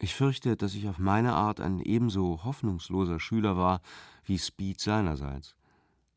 [0.00, 3.80] Ich fürchte, dass ich auf meine Art ein ebenso hoffnungsloser Schüler war
[4.24, 5.54] wie Speed seinerseits.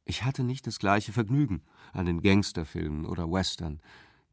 [0.06, 3.80] Ich hatte nicht das gleiche Vergnügen an den Gangsterfilmen oder Western.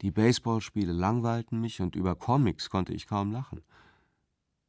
[0.03, 3.63] Die Baseballspiele langweilten mich und über Comics konnte ich kaum lachen.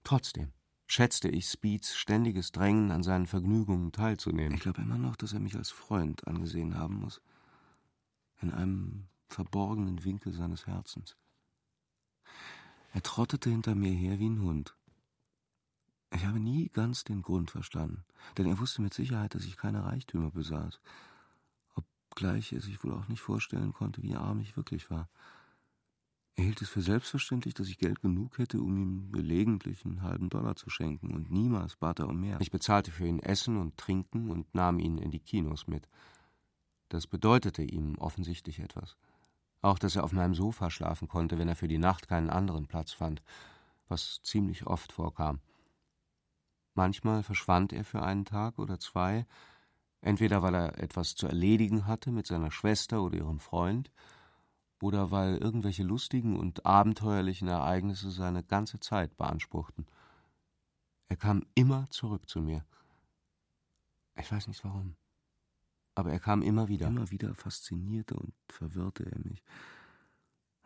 [0.04, 0.52] Trotzdem
[0.88, 4.56] schätzte ich Speeds ständiges Drängen, an seinen Vergnügungen teilzunehmen.
[4.56, 7.22] Ich glaube immer noch, dass er mich als Freund angesehen haben muss.
[8.42, 11.16] In einem verborgenen Winkel seines Herzens.
[12.94, 14.76] Er trottete hinter mir her wie ein Hund.
[16.14, 18.04] Ich habe nie ganz den Grund verstanden,
[18.38, 20.82] denn er wusste mit Sicherheit, dass ich keine Reichtümer besaß,
[22.12, 25.08] obgleich er sich wohl auch nicht vorstellen konnte, wie arm ich wirklich war.
[26.36, 30.30] Er hielt es für selbstverständlich, dass ich Geld genug hätte, um ihm gelegentlich einen halben
[30.30, 32.40] Dollar zu schenken, und niemals bat er um mehr.
[32.42, 35.88] Ich bezahlte für ihn Essen und Trinken und nahm ihn in die Kinos mit.
[36.90, 38.98] Das bedeutete ihm offensichtlich etwas.
[39.62, 42.68] Auch, dass er auf meinem Sofa schlafen konnte, wenn er für die Nacht keinen anderen
[42.68, 43.22] Platz fand,
[43.88, 45.40] was ziemlich oft vorkam.
[46.74, 49.26] Manchmal verschwand er für einen Tag oder zwei,
[50.02, 53.92] entweder weil er etwas zu erledigen hatte mit seiner Schwester oder ihrem Freund,
[54.82, 59.86] oder weil irgendwelche lustigen und abenteuerlichen Ereignisse seine ganze Zeit beanspruchten.
[61.08, 62.66] Er kam immer zurück zu mir.
[64.16, 64.96] Ich weiß nicht warum.
[65.94, 66.88] Aber er kam immer wieder.
[66.88, 69.44] Immer wieder faszinierte und verwirrte er mich.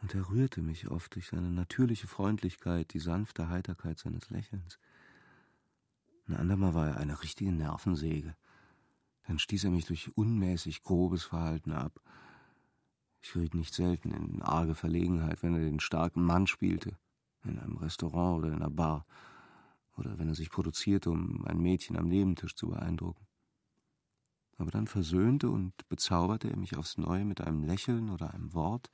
[0.01, 4.79] Und er rührte mich oft durch seine natürliche Freundlichkeit, die sanfte Heiterkeit seines Lächelns.
[6.27, 8.35] Ein andermal war er eine richtige Nervensäge.
[9.27, 11.99] Dann stieß er mich durch unmäßig grobes Verhalten ab.
[13.21, 16.97] Ich geriet nicht selten in arge Verlegenheit, wenn er den starken Mann spielte,
[17.43, 19.05] in einem Restaurant oder in einer Bar,
[19.97, 23.25] oder wenn er sich produzierte, um ein Mädchen am Nebentisch zu beeindrucken.
[24.57, 28.89] Aber dann versöhnte und bezauberte er mich aufs Neue mit einem Lächeln oder einem Wort,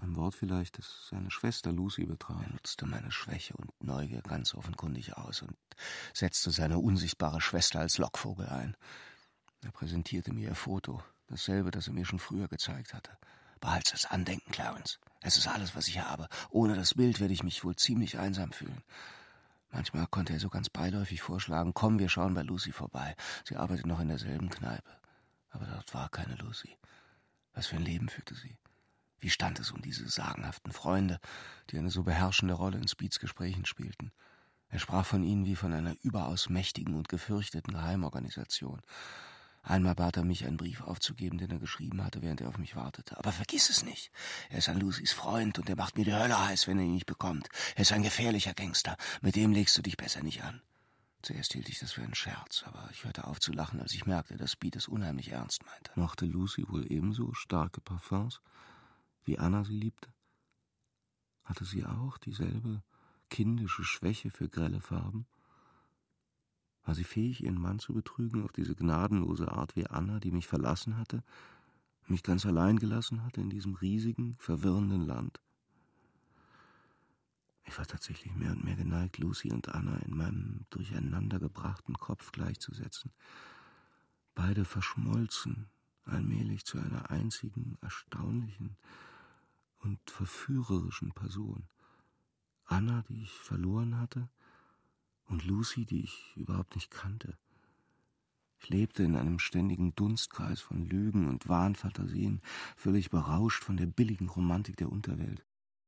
[0.00, 2.42] ein Wort vielleicht, das seine Schwester Lucy betraf.
[2.42, 5.56] Er nutzte meine Schwäche und Neugier ganz offenkundig aus und
[6.12, 8.76] setzte seine unsichtbare Schwester als Lockvogel ein.
[9.62, 13.16] Er präsentierte mir ihr Foto, dasselbe, das er mir schon früher gezeigt hatte.
[13.60, 14.98] Behalts das Andenken, Clarence.
[15.22, 16.28] Es ist alles, was ich habe.
[16.50, 18.82] Ohne das Bild werde ich mich wohl ziemlich einsam fühlen.
[19.70, 23.16] Manchmal konnte er so ganz beiläufig vorschlagen, komm, wir schauen bei Lucy vorbei.
[23.44, 24.90] Sie arbeitet noch in derselben Kneipe.
[25.50, 26.76] Aber dort war keine Lucy.
[27.54, 28.56] Was für ein Leben führte sie?
[29.20, 31.18] Wie stand es um diese sagenhaften Freunde,
[31.70, 34.12] die eine so beherrschende Rolle in Speeds Gesprächen spielten?
[34.68, 38.82] Er sprach von ihnen wie von einer überaus mächtigen und gefürchteten Geheimorganisation.
[39.62, 42.76] Einmal bat er mich, einen Brief aufzugeben, den er geschrieben hatte, während er auf mich
[42.76, 43.16] wartete.
[43.16, 44.10] Aber vergiss es nicht.
[44.50, 46.92] Er ist ein Lucys Freund und er macht mir die Hölle heiß, wenn er ihn
[46.92, 47.48] nicht bekommt.
[47.74, 48.96] Er ist ein gefährlicher Gangster.
[49.22, 50.60] Mit dem legst du dich besser nicht an.
[51.22, 54.04] Zuerst hielt ich das für einen Scherz, aber ich hörte auf zu lachen, als ich
[54.04, 55.92] merkte, dass Speed es unheimlich ernst meinte.
[55.94, 58.42] Mochte Lucy wohl ebenso starke Parfums,
[59.24, 60.12] wie Anna sie liebte?
[61.42, 62.82] Hatte sie auch dieselbe
[63.28, 65.26] kindische Schwäche für grelle Farben?
[66.84, 70.46] War sie fähig, ihren Mann zu betrügen auf diese gnadenlose Art wie Anna, die mich
[70.46, 71.22] verlassen hatte,
[72.06, 75.40] mich ganz allein gelassen hatte in diesem riesigen, verwirrenden Land?
[77.66, 83.10] Ich war tatsächlich mehr und mehr geneigt, Lucy und Anna in meinem durcheinandergebrachten Kopf gleichzusetzen.
[84.34, 85.70] Beide verschmolzen
[86.04, 88.76] allmählich zu einer einzigen, erstaunlichen
[89.84, 91.68] und verführerischen Person.
[92.64, 94.28] Anna, die ich verloren hatte,
[95.26, 97.38] und Lucy, die ich überhaupt nicht kannte.
[98.58, 102.40] Ich lebte in einem ständigen Dunstkreis von Lügen und Wahnfantasien,
[102.76, 105.44] völlig berauscht von der billigen Romantik der Unterwelt.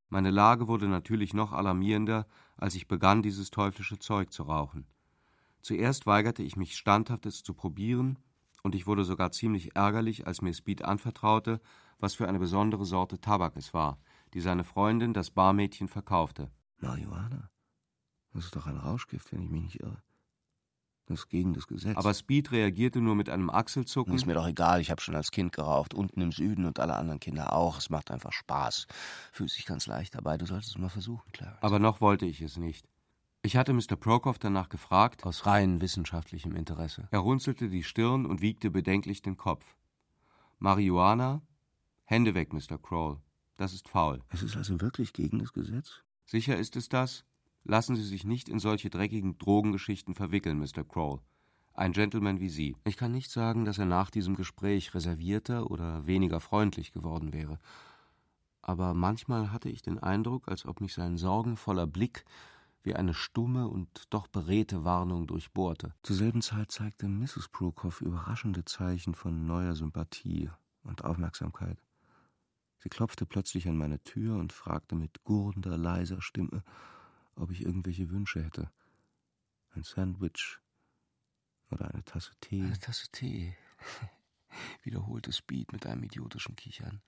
[0.09, 4.87] Meine Lage wurde natürlich noch alarmierender, als ich begann, dieses teuflische Zeug zu rauchen.
[5.63, 8.19] Zuerst weigerte ich mich standhaft, es zu probieren,
[8.63, 11.61] und ich wurde sogar ziemlich ärgerlich, als mir Speed anvertraute,
[11.99, 13.99] was für eine besondere Sorte Tabak es war,
[14.35, 16.51] die seine Freundin, das Barmädchen, verkaufte.
[16.79, 17.51] Marihuana?
[18.33, 20.03] Das ist doch ein Rauschgift, wenn ich mich nicht irre.
[21.07, 21.97] Das ist gegen das Gesetz.
[21.97, 24.13] Aber Speed reagierte nur mit einem Achselzucken.
[24.15, 26.97] Ist mir doch egal, ich habe schon als Kind geraucht, unten im Süden und alle
[26.97, 27.79] anderen Kinder auch.
[27.79, 28.89] Es macht einfach Spaß.
[29.31, 30.37] Fühlt sich ganz leicht dabei.
[30.37, 31.63] Du solltest es mal versuchen, Clarence.
[31.63, 32.89] Aber noch wollte ich es nicht.
[33.43, 33.95] Ich hatte Mr.
[33.95, 37.07] Prokop danach gefragt, aus rein wissenschaftlichem Interesse.
[37.13, 39.77] Er runzelte die Stirn und wiegte bedenklich den Kopf.
[40.59, 41.41] Marihuana?
[42.09, 42.79] Hände weg, Mr.
[42.79, 43.19] Kroll.
[43.57, 44.23] Das ist faul.
[44.29, 46.03] Es ist also wirklich gegen das Gesetz?
[46.25, 47.25] Sicher ist es das?
[47.65, 50.85] Lassen Sie sich nicht in solche dreckigen Drogengeschichten verwickeln, Mr.
[50.85, 51.21] Kroll.
[51.75, 52.77] Ein Gentleman wie Sie.
[52.85, 57.59] Ich kann nicht sagen, dass er nach diesem Gespräch reservierter oder weniger freundlich geworden wäre.
[58.63, 62.25] Aber manchmal hatte ich den Eindruck, als ob mich sein sorgenvoller Blick
[62.85, 65.93] wie eine stumme und doch beredte Warnung durchbohrte.
[66.05, 67.49] Zur selben Zeit zeigte Mrs.
[67.51, 70.51] Prokhoff überraschende Zeichen von neuer Sympathie
[70.85, 71.79] und Aufmerksamkeit.
[72.79, 76.63] Sie klopfte plötzlich an meine Tür und fragte mit gurrender, leiser Stimme,
[77.35, 78.71] ob ich irgendwelche Wünsche hätte.
[79.71, 80.59] Ein Sandwich
[81.71, 82.63] oder eine Tasse Tee.
[82.63, 83.55] Eine Tasse Tee,
[84.83, 87.03] wiederholte Speed mit einem idiotischen Kichern.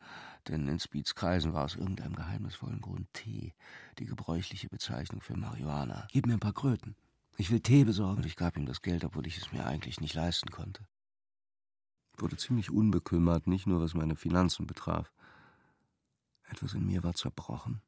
[0.49, 3.55] Denn in Speeds Kreisen war aus irgendeinem geheimnisvollen Grund Tee
[3.99, 6.07] die gebräuchliche Bezeichnung für Marihuana.
[6.11, 6.97] Gib mir ein paar Kröten.
[7.37, 8.19] Ich will Tee besorgen.
[8.19, 10.87] Und ich gab ihm das Geld, obwohl ich es mir eigentlich nicht leisten konnte.
[12.15, 15.13] Ich wurde ziemlich unbekümmert, nicht nur was meine Finanzen betraf.
[16.51, 17.83] Etwas in mir war zerbrochen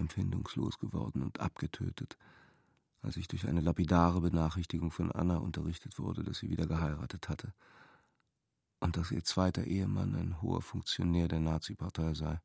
[0.00, 2.16] empfindungslos geworden und abgetötet,
[3.02, 7.52] als ich durch eine lapidare Benachrichtigung von Anna unterrichtet wurde, dass sie wieder geheiratet hatte
[8.80, 12.40] und dass ihr zweiter Ehemann ein hoher Funktionär der Nazi-Partei sei.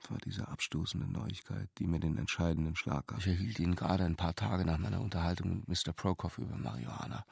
[0.00, 3.18] Es war diese abstoßende Neuigkeit, die mir den entscheidenden Schlag gab.
[3.18, 5.92] Ich erhielt ihn gerade ein paar Tage nach meiner Unterhaltung mit Mr.
[5.92, 7.26] Prokop über Marihuana.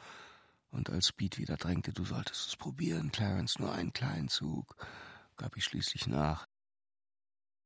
[0.72, 4.74] Und als Speed wieder drängte, du solltest es probieren, Clarence, nur einen kleinen Zug,
[5.36, 6.46] gab ich schließlich nach.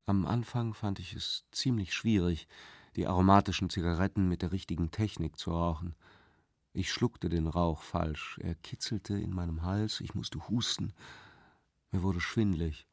[0.06, 2.48] Am Anfang fand ich es ziemlich schwierig,
[2.96, 5.94] die aromatischen Zigaretten mit der richtigen Technik zu rauchen.
[6.72, 10.92] Ich schluckte den Rauch falsch, er kitzelte in meinem Hals, ich musste husten.
[11.90, 12.86] Mir wurde schwindlig.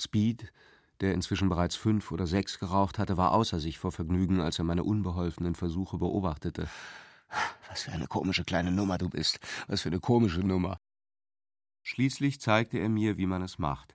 [0.00, 0.52] Speed,
[1.00, 4.64] der inzwischen bereits fünf oder sechs geraucht hatte, war außer sich vor Vergnügen, als er
[4.64, 6.68] meine unbeholfenen Versuche beobachtete.
[7.68, 9.40] Was für eine komische kleine Nummer du bist.
[9.66, 10.78] Was für eine komische Nummer.
[11.82, 13.93] Schließlich zeigte er mir, wie man es macht.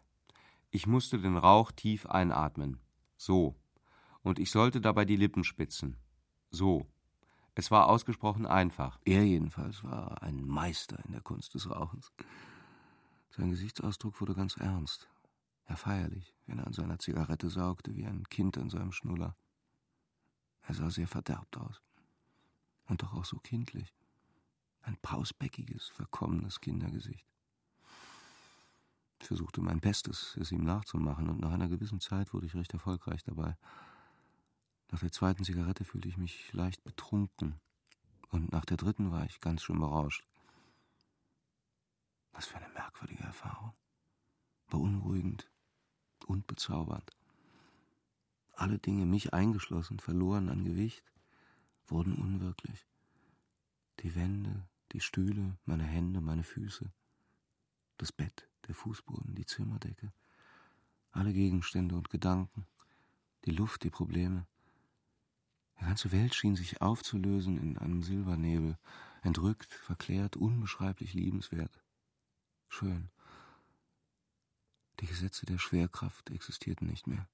[0.71, 2.79] Ich musste den Rauch tief einatmen.
[3.17, 3.55] So.
[4.21, 5.97] Und ich sollte dabei die Lippen spitzen.
[6.51, 6.87] So.
[7.55, 8.99] Es war ausgesprochen einfach.
[9.03, 12.11] Er jedenfalls war ein Meister in der Kunst des Rauchens.
[13.31, 15.09] Sein Gesichtsausdruck wurde ganz ernst,
[15.67, 19.35] ja feierlich, wenn er an seiner Zigarette saugte wie ein Kind an seinem Schnuller.
[20.61, 21.81] Er sah sehr verderbt aus.
[22.85, 23.93] Und doch auch so kindlich.
[24.81, 27.25] Ein pausbäckiges, verkommenes Kindergesicht.
[29.19, 32.73] Ich versuchte mein Bestes, es ihm nachzumachen, und nach einer gewissen Zeit wurde ich recht
[32.73, 33.57] erfolgreich dabei.
[34.91, 37.59] Nach der zweiten Zigarette fühlte ich mich leicht betrunken,
[38.29, 40.25] und nach der dritten war ich ganz schön berauscht.
[42.31, 43.73] Was für eine merkwürdige Erfahrung.
[44.67, 45.49] Beunruhigend
[46.25, 47.11] und bezaubernd.
[48.53, 51.11] Alle Dinge, mich eingeschlossen, verloren an Gewicht,
[51.87, 52.87] wurden unwirklich.
[54.01, 56.91] Die Wände, die Stühle, meine Hände, meine Füße,
[57.97, 60.13] das Bett, der Fußboden, die Zimmerdecke,
[61.11, 62.67] alle Gegenstände und Gedanken,
[63.45, 64.45] die Luft, die Probleme.
[65.79, 68.77] Die ganze Welt schien sich aufzulösen in einem Silbernebel,
[69.21, 71.83] Entrückt, verklärt, unbeschreiblich liebenswert.
[72.69, 73.09] Schön.
[75.01, 77.27] Die Gesetze der Schwerkraft existierten nicht mehr.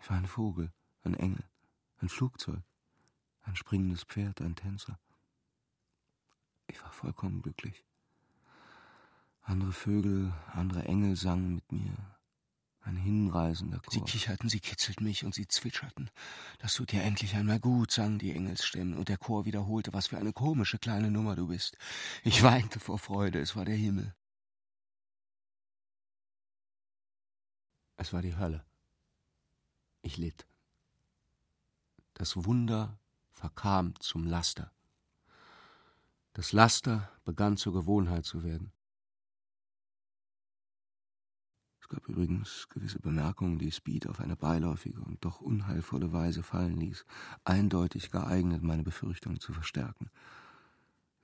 [0.00, 0.72] Ich war ein Vogel,
[1.04, 1.44] ein Engel,
[1.98, 2.62] ein Flugzeug,
[3.42, 4.98] ein springendes Pferd, ein Tänzer.
[6.66, 7.84] Ich war vollkommen glücklich.
[9.42, 11.96] Andere Vögel, andere Engel sangen mit mir.
[12.80, 13.92] Ein hinreisender Chor.
[13.92, 16.10] Sie kicherten, sie kitzelten mich und sie zwitscherten.
[16.58, 20.18] Das tut dir endlich einmal gut, sangen die Engelsstimmen, und der Chor wiederholte, was für
[20.18, 21.76] eine komische kleine Nummer du bist.
[22.24, 24.14] Ich weinte vor Freude, es war der Himmel.
[27.96, 28.64] Es war die Hölle.
[30.00, 30.46] Ich litt.
[32.14, 32.98] Das Wunder
[33.30, 34.72] verkam zum Laster.
[36.32, 38.72] Das Laster begann zur Gewohnheit zu werden.
[41.92, 47.04] Gab übrigens gewisse Bemerkungen, die Speed auf eine beiläufige und doch unheilvolle Weise fallen ließ,
[47.44, 50.10] eindeutig geeignet, meine Befürchtungen zu verstärken.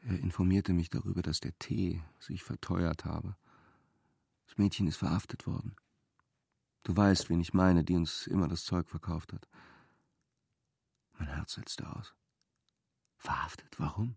[0.00, 3.34] Er informierte mich darüber, dass der Tee sich verteuert habe.
[4.46, 5.74] Das Mädchen ist verhaftet worden.
[6.82, 9.48] Du weißt, wen ich meine, die uns immer das Zeug verkauft hat.
[11.18, 12.14] Mein Herz setzte aus.
[13.16, 13.80] Verhaftet?
[13.80, 14.16] Warum?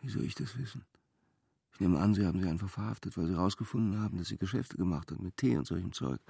[0.00, 0.86] Wie soll ich das wissen?
[1.78, 4.76] Ich nehme an, Sie haben sie einfach verhaftet, weil Sie herausgefunden haben, dass sie Geschäfte
[4.76, 6.20] gemacht hat mit Tee und solchem Zeug.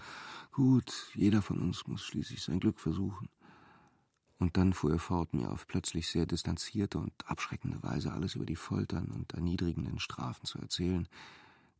[0.53, 3.30] Gut, jeder von uns muss schließlich sein Glück versuchen.
[4.36, 8.44] Und dann fuhr er fort, mir auf plötzlich sehr distanzierte und abschreckende Weise alles über
[8.44, 11.09] die Foltern und erniedrigenden Strafen zu erzählen,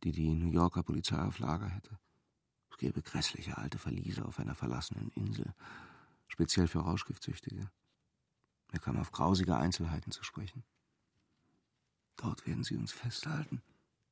[0.03, 1.99] die die New Yorker Polizei auf Lager hätte.
[2.71, 5.53] Es gäbe grässliche alte Verliese auf einer verlassenen Insel,
[6.27, 7.69] speziell für Rauschgiftsüchtige.
[8.71, 10.63] Er kam auf grausige Einzelheiten zu sprechen.
[12.21, 13.61] Dort werden sie uns festhalten.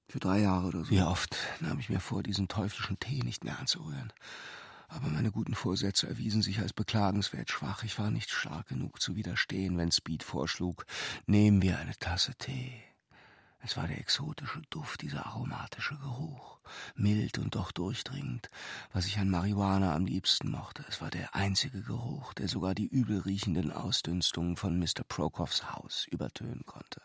[0.08, 0.92] Für drei Jahre oder so.
[0.92, 4.14] Wie oft nahm ich mir vor, diesen teuflischen Tee nicht mehr anzurühren.
[4.88, 7.84] Aber meine guten Vorsätze erwiesen sich als beklagenswert schwach.
[7.84, 10.86] Ich war nicht stark genug zu widerstehen, wenn Speed vorschlug,
[11.26, 12.82] nehmen wir eine Tasse Tee.
[13.60, 16.57] Es war der exotische Duft, dieser aromatische Geruch,
[16.96, 18.50] mild und doch durchdringend,
[18.94, 20.86] was ich an Marihuana am liebsten mochte.
[20.88, 25.04] Es war der einzige Geruch, der sogar die übelriechenden Ausdünstungen von Mr.
[25.08, 27.02] Prokoffs Haus übertönen konnte.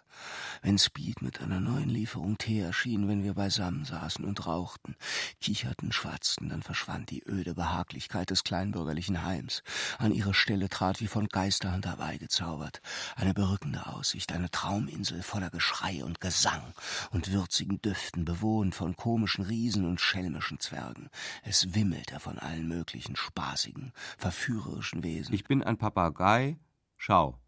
[0.60, 4.96] Wenn Speed mit einer neuen Lieferung Tee erschien, wenn wir beisammen saßen und rauchten,
[5.40, 9.62] kicherten, schwatzten, dann verschwand die öde Behaglichkeit des kleinbürgerlichen Heims.
[9.98, 12.80] An ihre Stelle trat wie von Geisterhand herbeigezaubert
[13.16, 16.74] eine berückende Aussicht, eine Trauminsel voller Geschrei und Gesang
[17.10, 21.10] und würzigen Düften, bewohnt von komischen Riesen und schelmischen Zwergen.
[21.42, 25.34] Es wimmelte von allen möglichen spaßigen, verführerischen Wesen.
[25.34, 26.58] Ich bin ein Papagei,
[26.96, 27.38] schau.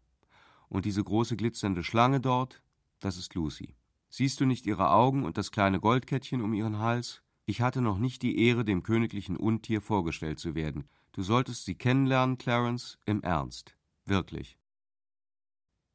[0.69, 2.61] Und diese große glitzernde Schlange dort,
[2.99, 3.75] das ist Lucy.
[4.09, 7.23] Siehst du nicht ihre Augen und das kleine Goldkettchen um ihren Hals?
[7.47, 10.87] Ich hatte noch nicht die Ehre, dem königlichen Untier vorgestellt zu werden.
[11.11, 13.75] Du solltest sie kennenlernen, Clarence, im Ernst.
[14.05, 14.59] Wirklich.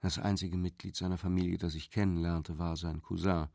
[0.01, 3.47] Das einzige Mitglied seiner Familie, das ich kennenlernte, war sein Cousin.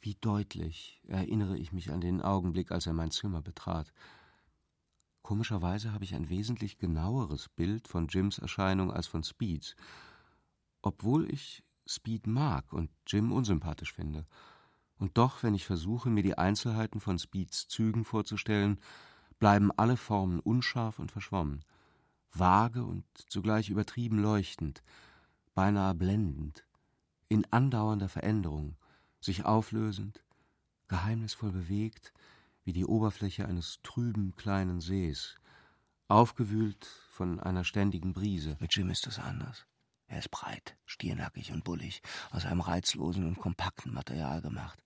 [0.00, 3.92] Wie deutlich erinnere ich mich an den Augenblick, als er mein Zimmer betrat.
[5.22, 9.74] Komischerweise habe ich ein wesentlich genaueres Bild von Jims Erscheinung als von Speeds,
[10.80, 14.26] obwohl ich Speed mag und Jim unsympathisch finde.
[14.98, 18.80] Und doch, wenn ich versuche, mir die Einzelheiten von Speeds Zügen vorzustellen,
[19.38, 21.64] bleiben alle Formen unscharf und verschwommen,
[22.30, 24.82] vage und zugleich übertrieben leuchtend,
[25.54, 26.66] beinahe blendend,
[27.28, 28.76] in andauernder Veränderung,
[29.20, 30.22] sich auflösend,
[30.88, 32.12] geheimnisvoll bewegt,
[32.64, 35.36] wie die Oberfläche eines trüben kleinen Sees,
[36.08, 38.56] aufgewühlt von einer ständigen Brise.
[38.60, 39.66] Mit Jim ist es anders.
[40.06, 42.00] Er ist breit, stiernackig und bullig,
[42.30, 44.82] aus einem reizlosen und kompakten Material gemacht.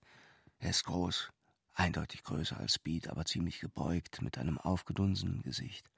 [0.59, 1.29] Er ist groß,
[1.73, 5.89] eindeutig größer als Speed, aber ziemlich gebeugt, mit einem aufgedunsenen Gesicht.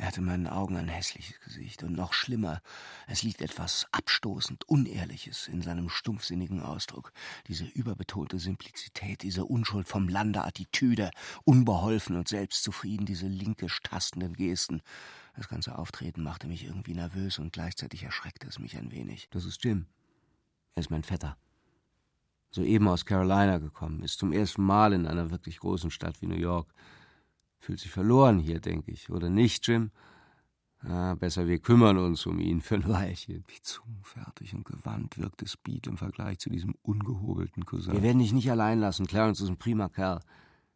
[0.00, 2.62] Er hatte in meinen Augen ein hässliches Gesicht und noch schlimmer,
[3.06, 7.12] es liegt etwas abstoßend Unehrliches in seinem stumpfsinnigen Ausdruck,
[7.48, 11.10] diese überbetonte Simplizität, diese Unschuld vom Lande Attitüde,
[11.44, 14.80] unbeholfen und selbstzufrieden, diese linkisch tastenden Gesten.
[15.36, 19.28] Das ganze Auftreten machte mich irgendwie nervös und gleichzeitig erschreckte es mich ein wenig.
[19.28, 19.84] Das ist Jim.
[20.76, 21.36] Er ist mein Vetter.
[22.48, 26.36] Soeben aus Carolina gekommen, ist zum ersten Mal in einer wirklich großen Stadt wie New
[26.36, 26.72] York.
[27.60, 29.10] Fühlt sich verloren hier, denke ich.
[29.10, 29.90] Oder nicht, Jim?
[30.82, 33.44] Ah, besser, wir kümmern uns um ihn für ein Weilchen.
[33.48, 37.92] Wie zungenfertig und gewandt wirkte Speed im Vergleich zu diesem ungehobelten Cousin.
[37.92, 39.06] Wir werden dich nicht allein lassen.
[39.06, 40.20] Clarence ist ein prima Kerl.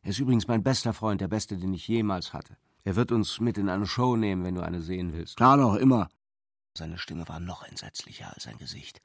[0.03, 2.59] Er ist übrigens mein bester Freund, der beste, den ich jemals hatte.
[2.85, 5.39] Er wird uns mit in eine Show nehmen, wenn du eine sehen willst.
[5.39, 6.11] Klar doch, immer.
[6.77, 9.01] Seine Stimme war noch entsetzlicher als sein Gesicht.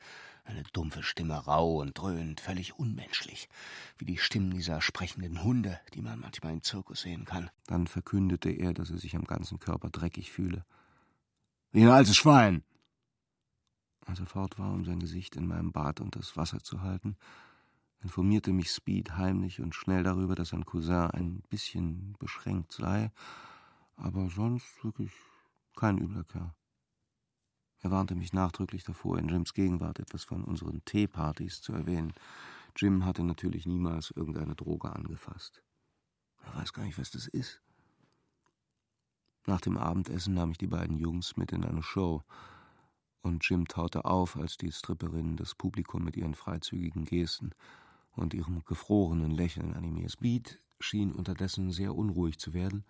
[0.50, 3.50] Eine dumpfe Stimme, rau und dröhnend, völlig unmenschlich,
[4.00, 7.52] wie die Stimmen dieser sprechenden Hunde, die man manchmal im Zirkus sehen kann.
[7.68, 10.66] Dann verkündete er, dass er sich am ganzen Körper dreckig fühle.
[11.72, 12.64] Wie ein altes Schwein.
[14.08, 17.16] Als er fort war, um sein Gesicht in meinem Bad und das Wasser zu halten,
[18.02, 23.12] informierte mich Speed heimlich und schnell darüber, dass sein Cousin ein bisschen beschränkt sei,
[23.98, 25.12] aber sonst wirklich
[25.76, 26.56] kein übler Kerl.
[27.82, 32.14] Er warnte mich nachdrücklich davor, in Jims Gegenwart etwas von unseren Teepartys zu erwähnen.
[32.76, 35.64] Jim hatte natürlich niemals irgendeine Droge angefasst.
[36.44, 37.62] Er weiß gar nicht, was das ist.
[39.46, 42.24] Nach dem Abendessen nahm ich die beiden Jungs mit in eine Show,
[43.22, 47.52] und Jim taute auf, als die Stripperinnen das Publikum mit ihren freizügigen Gesten
[48.12, 50.12] und ihrem gefrorenen Lächeln animiert.
[50.12, 52.86] Speed schien unterdessen sehr unruhig zu werden,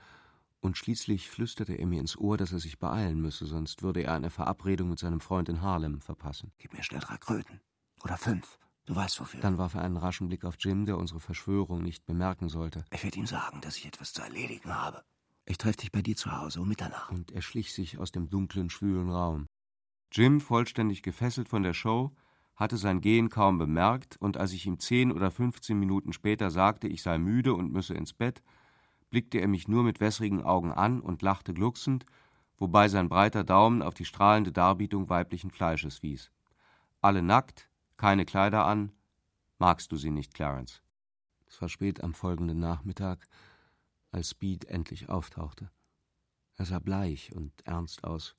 [0.62, 4.14] und schließlich flüsterte er mir ins Ohr, dass er sich beeilen müsse, sonst würde er
[4.14, 6.51] eine Verabredung mit seinem Freund in Harlem verpassen.
[6.57, 7.62] Gib mir schnell drei Kröten.
[8.03, 8.60] Oder fünf.
[8.86, 9.39] Du weißt wofür.
[9.41, 12.86] Dann warf er einen raschen Blick auf Jim, der unsere Verschwörung nicht bemerken sollte.
[12.91, 15.03] Ich werde ihm sagen, dass ich etwas zu erledigen habe.
[15.45, 17.12] Ich treffe dich bei dir zu Hause um Mitternacht.
[17.12, 19.47] Und er schlich sich aus dem dunklen, schwülen Raum.
[20.12, 22.16] Jim, vollständig gefesselt von der Show,
[22.55, 26.88] hatte sein Gehen kaum bemerkt, und als ich ihm zehn oder fünfzehn Minuten später sagte,
[26.88, 28.41] ich sei müde und müsse ins Bett,
[29.10, 32.05] blickte er mich nur mit wässrigen Augen an und lachte glucksend,
[32.57, 36.32] wobei sein breiter Daumen auf die strahlende Darbietung weiblichen Fleisches wies.
[37.01, 38.91] Alle nackt, keine Kleider an.
[39.57, 40.82] Magst du sie nicht, Clarence?
[41.47, 43.28] Es war spät am folgenden Nachmittag,
[44.12, 45.72] als Speed endlich auftauchte.
[46.55, 48.36] Er sah bleich und ernst aus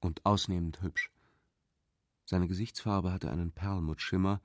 [0.00, 1.10] und ausnehmend hübsch.
[2.24, 4.40] Seine Gesichtsfarbe hatte einen Perlmuttschimmer,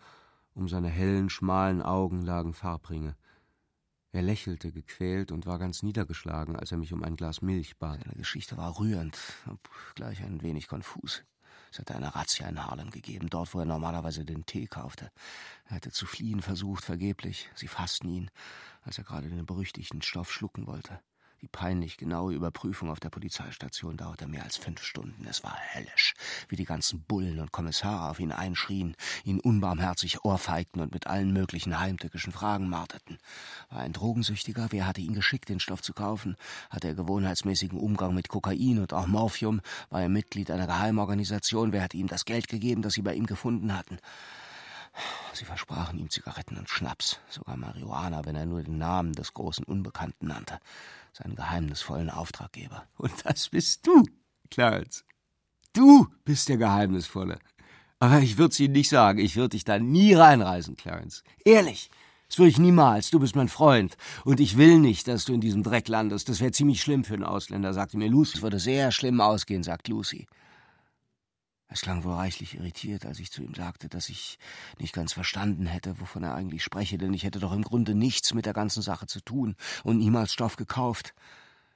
[0.53, 3.15] um seine hellen, schmalen Augen lagen Farbringe.
[4.15, 7.99] Er lächelte gequält und war ganz niedergeschlagen, als er mich um ein Glas Milch bat.
[8.01, 11.25] Seine Geschichte war rührend, obgleich ein wenig konfus.
[11.69, 15.11] Es hatte eine Razzia in Harlem gegeben, dort, wo er normalerweise den Tee kaufte.
[15.65, 17.49] Er hatte zu fliehen versucht, vergeblich.
[17.55, 18.31] Sie fassten ihn,
[18.83, 21.01] als er gerade den berüchtigten Stoff schlucken wollte.
[21.45, 25.27] Die peinlich genaue Überprüfung auf der Polizeistation dauerte mehr als fünf Stunden.
[25.29, 26.15] Es war höllisch,
[26.49, 31.31] wie die ganzen Bullen und Kommissare auf ihn einschrien, ihn unbarmherzig ohrfeigten und mit allen
[31.31, 33.19] möglichen heimtückischen Fragen marterten.
[33.69, 34.69] War ein Drogensüchtiger?
[34.71, 36.35] Wer hatte ihn geschickt, den Stoff zu kaufen?
[36.71, 39.61] Hatte er gewohnheitsmäßigen Umgang mit Kokain und auch Morphium?
[39.91, 41.73] War er Mitglied einer Geheimorganisation?
[41.73, 43.99] Wer hatte ihm das Geld gegeben, das sie bei ihm gefunden hatten?
[45.33, 49.65] Sie versprachen ihm Zigaretten und Schnaps, sogar Marihuana, wenn er nur den Namen des großen
[49.65, 50.59] Unbekannten nannte
[51.15, 52.87] seinen geheimnisvollen Auftraggeber.
[52.97, 54.03] Und das bist du,
[54.51, 55.05] Clarence.
[55.73, 57.39] Du bist der Geheimnisvolle.
[57.99, 59.19] Aber ich würd's Ihnen nicht sagen.
[59.19, 61.23] Ich würde dich da nie reinreisen, Clarence.
[61.45, 61.89] Ehrlich.
[62.27, 63.11] Das würde ich niemals.
[63.11, 63.95] Du bist mein Freund.
[64.25, 66.27] Und ich will nicht, dass du in diesem Dreck landest.
[66.27, 68.37] Das wäre ziemlich schlimm für einen Ausländer, sagte mir Lucy.
[68.37, 70.27] Es würde sehr schlimm ausgehen, sagt Lucy.
[71.67, 74.37] Es klang wohl reichlich irritiert, als ich zu ihm sagte, dass ich
[74.79, 78.33] nicht ganz verstanden hätte, wovon er eigentlich spreche, denn ich hätte doch im Grunde nichts
[78.33, 81.13] mit der ganzen Sache zu tun und niemals Stoff gekauft.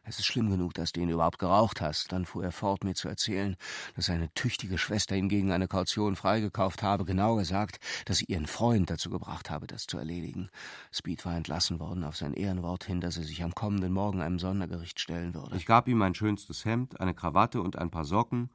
[0.03, 2.11] Es ist schlimm genug, dass du ihn überhaupt geraucht hast.
[2.11, 3.55] Dann fuhr er fort, mir zu erzählen,
[3.95, 8.47] dass seine tüchtige Schwester ihn gegen eine Kaution freigekauft habe, genau gesagt, dass sie ihren
[8.47, 10.49] Freund dazu gebracht habe, das zu erledigen.
[10.91, 14.39] Speed war entlassen worden auf sein Ehrenwort hin, dass er sich am kommenden Morgen einem
[14.39, 15.55] Sondergericht stellen würde.
[15.55, 18.49] Ich gab ihm mein schönstes Hemd, eine Krawatte und ein paar Socken,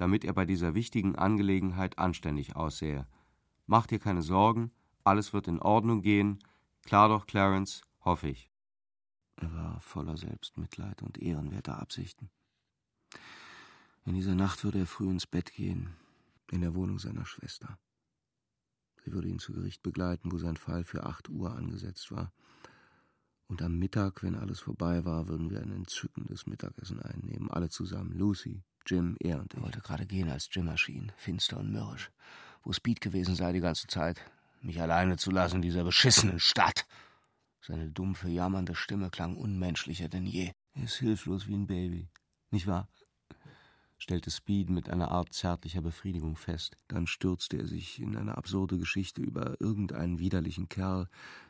[0.00, 3.06] damit er bei dieser wichtigen Angelegenheit anständig aussähe.
[3.66, 4.72] Mach dir keine Sorgen,
[5.04, 6.38] alles wird in Ordnung gehen.
[6.84, 8.50] Klar doch, Clarence, hoffe ich.
[9.36, 12.30] Er war voller Selbstmitleid und ehrenwerter Absichten.
[14.06, 15.94] In dieser Nacht würde er früh ins Bett gehen,
[16.50, 17.78] in der Wohnung seiner Schwester.
[19.04, 22.32] Sie würde ihn zu Gericht begleiten, wo sein Fall für acht Uhr angesetzt war.
[23.48, 28.12] Und am Mittag, wenn alles vorbei war, würden wir ein entzückendes Mittagessen einnehmen, alle zusammen,
[28.12, 29.58] Lucy, Jim, er und ich.
[29.58, 32.10] Er wollte gerade gehen, als Jim erschien, finster und mürrisch.
[32.64, 34.20] Wo Speed gewesen sei die ganze Zeit.
[34.60, 36.86] Mich alleine zu lassen in dieser beschissenen Stadt.
[37.62, 40.52] Seine dumpfe, jammernde Stimme klang unmenschlicher denn je.
[40.74, 42.08] Er ist hilflos wie ein Baby.
[42.50, 42.88] Nicht wahr?
[44.00, 46.76] stellte Speed mit einer Art zärtlicher Befriedigung fest.
[46.88, 51.08] Dann stürzte er sich in eine absurde Geschichte über irgendeinen widerlichen Kerl,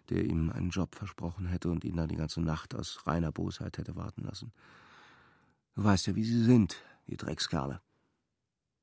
[0.09, 3.79] der ihm einen Job versprochen hätte und ihn dann die ganze Nacht aus reiner Bosheit
[3.79, 4.53] hätte warten lassen.
[5.77, 6.77] Du weißt ja, wie sie sind,
[7.07, 7.81] die Dreckskerle.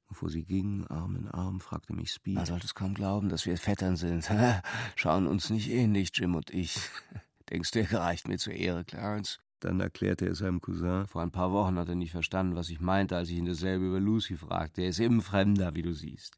[0.07, 2.35] Bevor sie ging, Arm in Arm, fragte mich Speed.
[2.35, 4.29] Man sollte es kaum glauben, dass wir Vettern sind.
[4.95, 6.79] Schauen uns nicht ähnlich, Jim und ich.
[7.49, 9.39] Denkst du, er gereicht mir zur Ehre, Clarence?
[9.59, 11.07] Dann erklärte er seinem Cousin.
[11.07, 13.87] Vor ein paar Wochen hat er nicht verstanden, was ich meinte, als ich ihn dasselbe
[13.87, 14.81] über Lucy fragte.
[14.81, 16.37] Er ist eben Fremder, wie du siehst.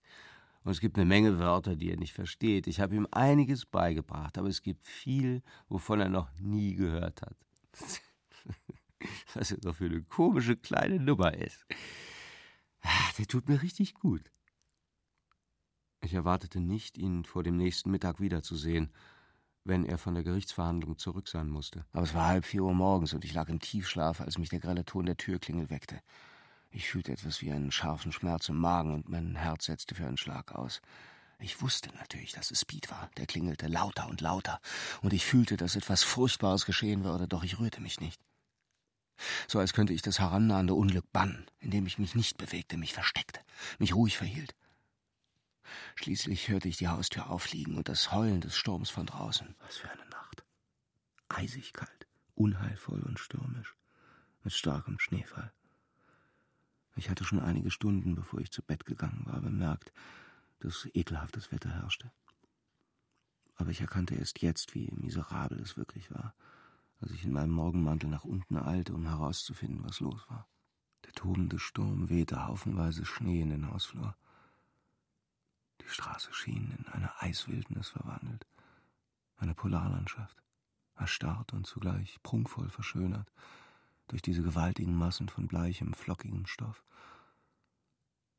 [0.64, 2.68] Und es gibt eine Menge Wörter, die er nicht versteht.
[2.68, 7.36] Ich habe ihm einiges beigebracht, aber es gibt viel, wovon er noch nie gehört hat.
[9.34, 11.66] Was doch für eine komische kleine Nummer ist.
[12.82, 14.32] Ah, der tut mir richtig gut.
[16.02, 18.94] Ich erwartete nicht, ihn vor dem nächsten Mittag wiederzusehen,
[19.66, 21.86] wenn er von der Gerichtsverhandlung zurück sein musste.
[21.92, 24.60] Aber es war halb vier Uhr morgens und ich lag im Tiefschlaf, als mich der
[24.60, 26.00] grelle Ton der Türklingel weckte.
[26.72, 30.18] Ich fühlte etwas wie einen scharfen Schmerz im Magen und mein Herz setzte für einen
[30.18, 30.82] Schlag aus.
[31.40, 33.10] Ich wusste natürlich, dass es Speed war.
[33.18, 34.60] Der klingelte lauter und lauter.
[35.02, 38.22] Und ich fühlte, dass etwas Furchtbares geschehen würde, doch ich rührte mich nicht.
[39.48, 43.42] So als könnte ich das herannahende Unglück bannen, indem ich mich nicht bewegte, mich versteckte,
[43.78, 44.56] mich ruhig verhielt.
[45.96, 49.56] Schließlich hörte ich die Haustür aufliegen und das Heulen des Sturms von draußen.
[49.60, 50.44] Was für eine Nacht.
[51.30, 53.76] Eisig kalt, unheilvoll und stürmisch,
[54.44, 55.52] mit starkem Schneefall.
[56.96, 59.92] Ich hatte schon einige Stunden, bevor ich zu Bett gegangen war, bemerkt,
[60.60, 62.12] dass ekelhaftes Wetter herrschte.
[63.56, 66.34] Aber ich erkannte erst jetzt, wie miserabel es wirklich war,
[67.00, 70.48] als ich in meinem Morgenmantel nach unten eilte, um herauszufinden, was los war.
[71.06, 74.16] Der tobende Sturm wehte haufenweise Schnee in den Hausflur.
[75.82, 78.46] Die Straße schien in eine Eiswildnis verwandelt,
[79.38, 80.44] eine Polarlandschaft,
[80.96, 83.32] erstarrt und zugleich prunkvoll verschönert
[84.08, 86.84] durch diese gewaltigen Massen von bleichem, flockigem Stoff.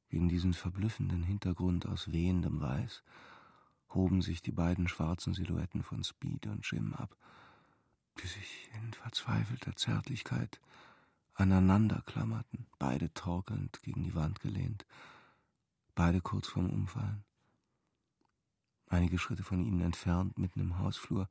[0.09, 3.03] Gegen diesen verblüffenden Hintergrund aus wehendem Weiß
[3.89, 7.17] hoben sich die beiden schwarzen Silhouetten von Speed und Jim ab,
[8.19, 10.61] die sich in verzweifelter Zärtlichkeit
[11.35, 14.85] aneinander klammerten, beide torkelnd gegen die Wand gelehnt,
[15.95, 17.25] beide kurz vorm Umfallen.
[18.89, 21.29] Einige Schritte von ihnen entfernt, mitten im Hausflur,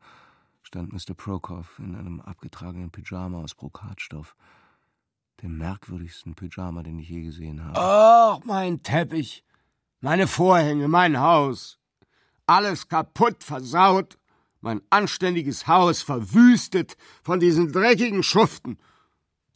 [0.64, 1.14] stand Mr.
[1.14, 4.36] Prokop in einem abgetragenen Pyjama aus Brokatstoff,
[5.42, 7.80] dem merkwürdigsten Pyjama, den ich je gesehen habe.
[7.80, 9.44] Ach, mein Teppich,
[10.00, 11.80] meine Vorhänge, mein Haus.
[12.46, 14.18] Alles kaputt, versaut,
[14.62, 18.78] mein anständiges Haus verwüstet von diesen dreckigen Schuften.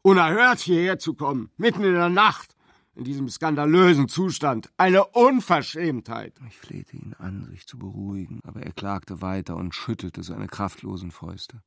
[0.01, 2.55] Unerhört hierher zu kommen, mitten in der Nacht,
[2.95, 4.69] in diesem skandalösen Zustand.
[4.77, 6.39] Eine Unverschämtheit.
[6.47, 11.11] Ich flehte ihn an, sich zu beruhigen, aber er klagte weiter und schüttelte seine kraftlosen
[11.11, 11.63] Fäuste.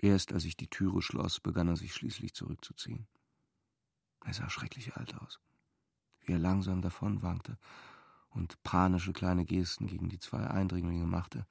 [0.00, 3.06] Erst als ich die Türe schloss, begann er sich schließlich zurückzuziehen.
[4.24, 5.40] Er sah schrecklich alt aus,
[6.24, 7.58] wie er langsam davonwankte
[8.30, 11.46] und panische kleine Gesten gegen die zwei Eindringlinge machte,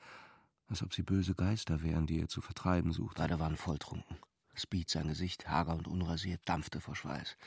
[0.68, 3.22] als ob sie böse Geister wären, die er zu vertreiben suchte.
[3.22, 4.18] Beide waren volltrunken.
[4.60, 7.38] Speed, sein Gesicht, hager und unrasiert, dampfte vor Schweiß.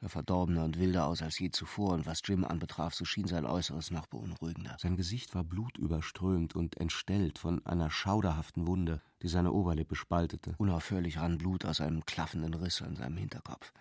[0.00, 3.46] Sah verdorbener und wilder aus als je zuvor, und was Jim anbetraf, so schien sein
[3.46, 4.76] Äußeres noch beunruhigender.
[4.78, 10.54] Sein Gesicht war blutüberströmt und entstellt von einer schauderhaften Wunde, die seine Oberlippe spaltete.
[10.58, 13.72] Unaufhörlich rann Blut aus einem klaffenden Riss an seinem Hinterkopf.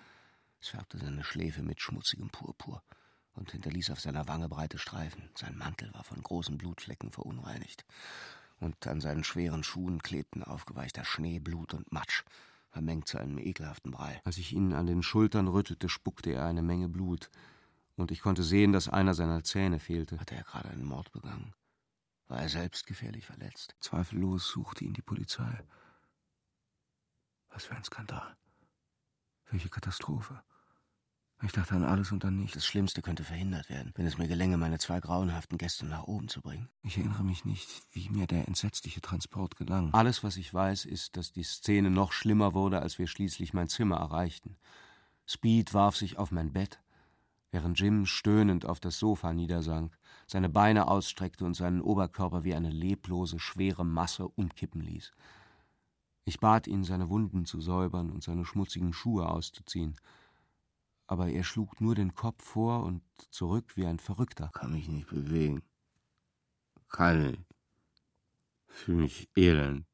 [0.61, 2.81] Es färbte seine Schläfe mit schmutzigem Purpur
[3.33, 5.29] und hinterließ auf seiner Wange breite Streifen.
[5.35, 7.85] Sein Mantel war von großen Blutflecken verunreinigt.
[8.59, 12.23] Und an seinen schweren Schuhen klebten aufgeweichter Schnee, Blut und Matsch
[12.69, 14.21] vermengt zu einem ekelhaften Brei.
[14.23, 17.29] Als ich ihn an den Schultern rüttelte, spuckte er eine Menge Blut,
[17.95, 20.19] und ich konnte sehen, dass einer seiner Zähne fehlte.
[20.19, 21.55] Hatte er gerade einen Mord begangen?
[22.27, 23.75] War er selbst gefährlich verletzt?
[23.79, 25.63] Zweifellos suchte ihn die Polizei.
[27.49, 28.37] Was für ein Skandal.
[29.49, 30.43] Welche Katastrophe.
[31.43, 32.55] Ich dachte an alles und an nichts.
[32.55, 36.29] Das Schlimmste könnte verhindert werden, wenn es mir gelänge, meine zwei grauenhaften Gäste nach oben
[36.29, 36.67] zu bringen.
[36.81, 39.93] Ich erinnere mich nicht, wie mir der entsetzliche Transport gelang.
[39.93, 43.67] Alles, was ich weiß, ist, dass die Szene noch schlimmer wurde, als wir schließlich mein
[43.67, 44.57] Zimmer erreichten.
[45.27, 46.79] Speed warf sich auf mein Bett,
[47.51, 52.71] während Jim stöhnend auf das Sofa niedersank, seine Beine ausstreckte und seinen Oberkörper wie eine
[52.71, 55.11] leblose, schwere Masse umkippen ließ.
[56.25, 59.95] Ich bat ihn, seine Wunden zu säubern und seine schmutzigen Schuhe auszuziehen
[61.07, 63.01] aber er schlug nur den Kopf vor und
[63.31, 64.49] zurück wie ein Verrückter.
[64.53, 65.63] Kann mich nicht bewegen.
[66.89, 67.39] Kann ich.
[68.67, 69.85] Fühl mich elend.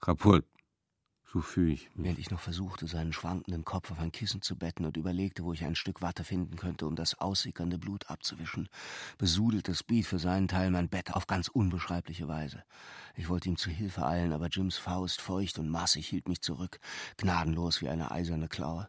[0.00, 0.46] Kaputt.
[1.32, 1.90] So ich mich.
[1.94, 5.52] Während ich noch versuchte, seinen schwankenden Kopf auf ein Kissen zu betten und überlegte, wo
[5.52, 8.68] ich ein Stück Watte finden könnte, um das aussickernde Blut abzuwischen,
[9.16, 12.64] besudelte Speed für seinen Teil mein Bett auf ganz unbeschreibliche Weise.
[13.14, 16.80] Ich wollte ihm zu Hilfe eilen, aber Jims Faust, feucht und massig, hielt mich zurück,
[17.16, 18.88] gnadenlos wie eine eiserne Klaue.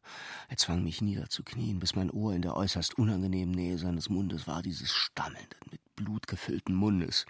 [0.50, 4.64] Er zwang mich niederzuknien, bis mein Ohr in der äußerst unangenehmen Nähe seines Mundes war,
[4.64, 5.60] dieses stammelnden,
[5.92, 7.26] mit Blut gefüllten Mundes.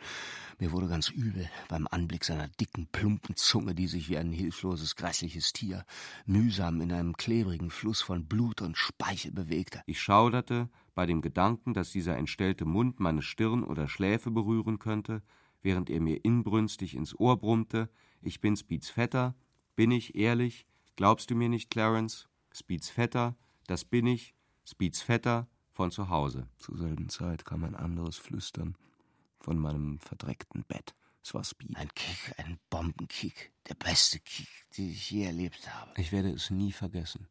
[0.59, 4.95] Mir wurde ganz übel beim Anblick seiner dicken, plumpen Zunge, die sich wie ein hilfloses,
[4.95, 5.85] grässliches Tier
[6.25, 9.81] mühsam in einem klebrigen Fluss von Blut und Speichel bewegte.
[9.85, 15.23] Ich schauderte bei dem Gedanken, dass dieser entstellte Mund meine Stirn oder Schläfe berühren könnte,
[15.61, 17.89] während er mir inbrünstig ins Ohr brummte:
[18.21, 19.35] Ich bin Speeds Vetter,
[19.75, 20.67] bin ich ehrlich?
[20.95, 22.27] Glaubst du mir nicht, Clarence?
[22.53, 23.35] Speeds Vetter,
[23.67, 24.35] das bin ich,
[24.65, 25.47] Speeds Vetter
[25.81, 26.47] von zu Hause.
[26.57, 28.77] Zur selben Zeit kam ein anderes Flüstern
[29.39, 30.93] von meinem verdreckten Bett.
[31.23, 31.75] Es war Speed.
[31.75, 33.51] Ein Kick, ein Bombenkick.
[33.67, 35.99] Der beste Kick, den ich je erlebt habe.
[35.99, 37.27] Ich werde es nie vergessen.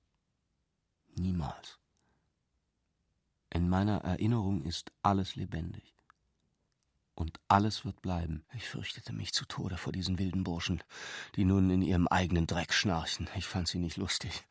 [1.14, 1.78] Niemals.
[3.50, 5.94] In meiner Erinnerung ist alles lebendig.
[7.20, 8.44] Und alles wird bleiben.
[8.54, 10.82] Ich fürchtete mich zu Tode vor diesen wilden Burschen,
[11.36, 13.28] die nun in ihrem eigenen Dreck schnarchen.
[13.36, 14.44] Ich fand sie nicht lustig.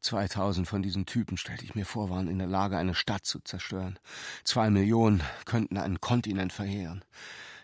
[0.00, 3.40] Zweitausend von diesen Typen, stellte ich mir vor, waren in der Lage, eine Stadt zu
[3.40, 3.98] zerstören.
[4.42, 7.04] Zwei Millionen könnten einen Kontinent verheeren.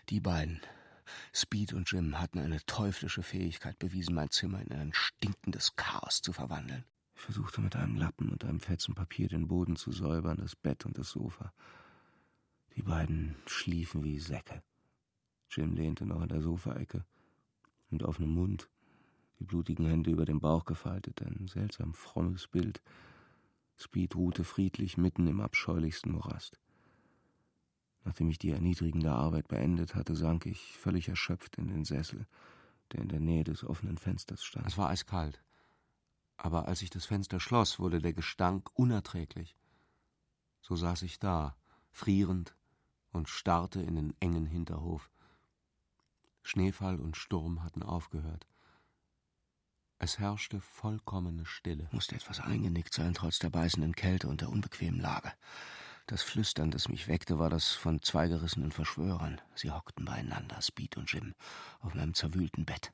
[0.09, 0.61] Die beiden,
[1.33, 6.33] Speed und Jim, hatten eine teuflische Fähigkeit bewiesen, mein Zimmer in ein stinkendes Chaos zu
[6.33, 6.85] verwandeln.
[7.15, 10.85] Ich versuchte mit einem Lappen und einem Fetzen Papier den Boden zu säubern, das Bett
[10.85, 11.51] und das Sofa.
[12.75, 14.63] Die beiden schliefen wie Säcke.
[15.49, 17.05] Jim lehnte noch in der Sofaecke,
[17.89, 18.69] mit offenem Mund,
[19.39, 22.81] die blutigen Hände über dem Bauch gefaltet, ein seltsam frommes Bild.
[23.75, 26.59] Speed ruhte friedlich mitten im abscheulichsten Morast.
[28.03, 32.25] Nachdem ich die erniedrigende Arbeit beendet hatte, sank ich völlig erschöpft in den Sessel,
[32.91, 34.67] der in der Nähe des offenen Fensters stand.
[34.67, 35.43] Es war eiskalt.
[36.37, 39.55] Aber als ich das Fenster schloss, wurde der Gestank unerträglich.
[40.61, 41.55] So saß ich da,
[41.91, 42.55] frierend,
[43.11, 45.09] und starrte in den engen Hinterhof.
[46.43, 48.47] Schneefall und Sturm hatten aufgehört.
[49.99, 51.87] Es herrschte vollkommene Stille.
[51.91, 55.31] Musste etwas eingenickt sein, trotz der beißenden Kälte und der unbequemen Lage.
[56.07, 59.39] Das Flüstern, das mich weckte, war das von zwei gerissenen Verschwörern.
[59.53, 61.35] Sie hockten beieinander, Speed und Jim,
[61.81, 62.91] auf meinem zerwühlten Bett.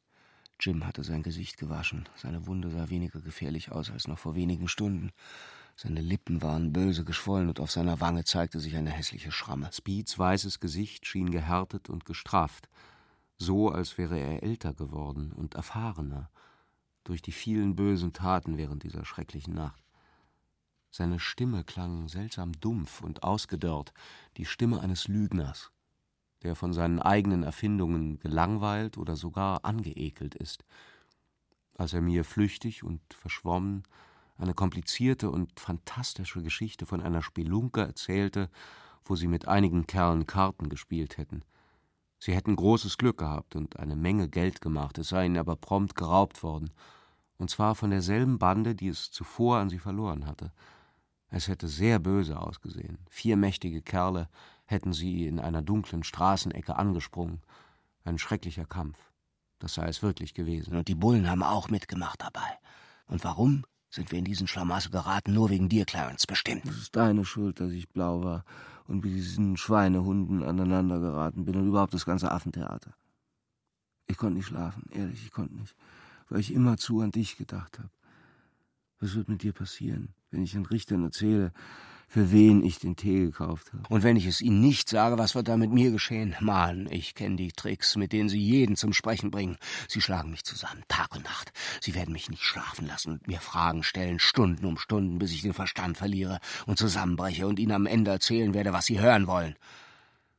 [0.59, 2.09] Jim hatte sein Gesicht gewaschen.
[2.15, 5.11] Seine Wunde sah weniger gefährlich aus als noch vor wenigen Stunden.
[5.80, 9.69] Seine Lippen waren böse geschwollen und auf seiner Wange zeigte sich eine hässliche Schramme.
[9.71, 12.67] Speeds weißes Gesicht schien gehärtet und gestrafft,
[13.38, 16.32] so als wäre er älter geworden und erfahrener
[17.03, 19.84] durch die vielen bösen Taten während dieser schrecklichen Nacht.
[20.89, 23.93] Seine Stimme klang seltsam dumpf und ausgedörrt,
[24.38, 25.71] die Stimme eines Lügners,
[26.41, 30.65] der von seinen eigenen Erfindungen gelangweilt oder sogar angeekelt ist.
[31.75, 33.84] Als er mir flüchtig und verschwommen
[34.38, 38.49] eine komplizierte und fantastische Geschichte von einer Spelunke erzählte,
[39.05, 41.43] wo sie mit einigen Kerlen Karten gespielt hätten.
[42.19, 45.95] Sie hätten großes Glück gehabt und eine Menge Geld gemacht, es sei ihnen aber prompt
[45.95, 46.71] geraubt worden,
[47.38, 50.51] und zwar von derselben Bande, die es zuvor an sie verloren hatte.
[51.29, 52.97] Es hätte sehr böse ausgesehen.
[53.09, 54.29] Vier mächtige Kerle
[54.65, 57.41] hätten sie in einer dunklen Straßenecke angesprungen.
[58.03, 58.97] Ein schrecklicher Kampf.
[59.59, 60.77] Das sei es wirklich gewesen.
[60.77, 62.57] Und die Bullen haben auch mitgemacht dabei.
[63.07, 63.65] Und warum?
[63.89, 66.65] Sind wir in diesen Schlamassel geraten, nur wegen dir, Clarence, bestimmt.
[66.65, 68.45] Es ist deine Schuld, dass ich blau war
[68.88, 72.93] und mit diesen Schweinehunden aneinander geraten bin und überhaupt das ganze Affentheater.
[74.07, 75.75] Ich konnte nicht schlafen, ehrlich, ich konnte nicht,
[76.29, 77.89] weil ich immerzu an dich gedacht habe.
[78.99, 81.51] Was wird mit dir passieren, wenn ich den Richtern erzähle,
[82.08, 83.84] für wen ich den Tee gekauft habe.
[83.89, 86.36] Und wenn ich es Ihnen nicht sage, was wird da mit mir geschehen?
[86.39, 89.58] Mann, ich kenne die Tricks, mit denen Sie jeden zum Sprechen bringen.
[89.89, 91.51] Sie schlagen mich zusammen, Tag und Nacht.
[91.82, 95.41] Sie werden mich nicht schlafen lassen und mir Fragen stellen, Stunden um Stunden, bis ich
[95.41, 99.55] den Verstand verliere und zusammenbreche und Ihnen am Ende erzählen werde, was Sie hören wollen.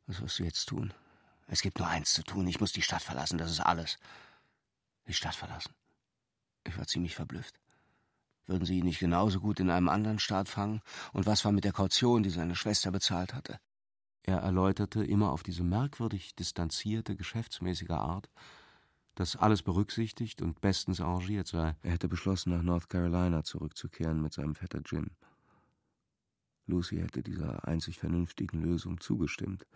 [0.07, 0.95] Was wirst du jetzt tun?
[1.49, 2.47] Es gibt nur eins zu tun.
[2.47, 3.99] Ich muss die Stadt verlassen, das ist alles.
[5.07, 5.73] Die Stadt verlassen.
[6.65, 7.55] Ich war ziemlich verblüfft.
[8.49, 10.81] Würden Sie ihn nicht genauso gut in einem anderen Staat fangen?
[11.13, 13.61] Und was war mit der Kaution, die seine Schwester bezahlt hatte?
[14.23, 18.31] Er erläuterte immer auf diese merkwürdig distanzierte, geschäftsmäßige Art,
[19.15, 21.77] dass alles berücksichtigt und bestens arrangiert sei.
[21.83, 25.11] Er hätte beschlossen, nach North Carolina zurückzukehren mit seinem Vetter Jim.
[26.67, 29.67] Lucy hätte dieser einzig vernünftigen Lösung zugestimmt.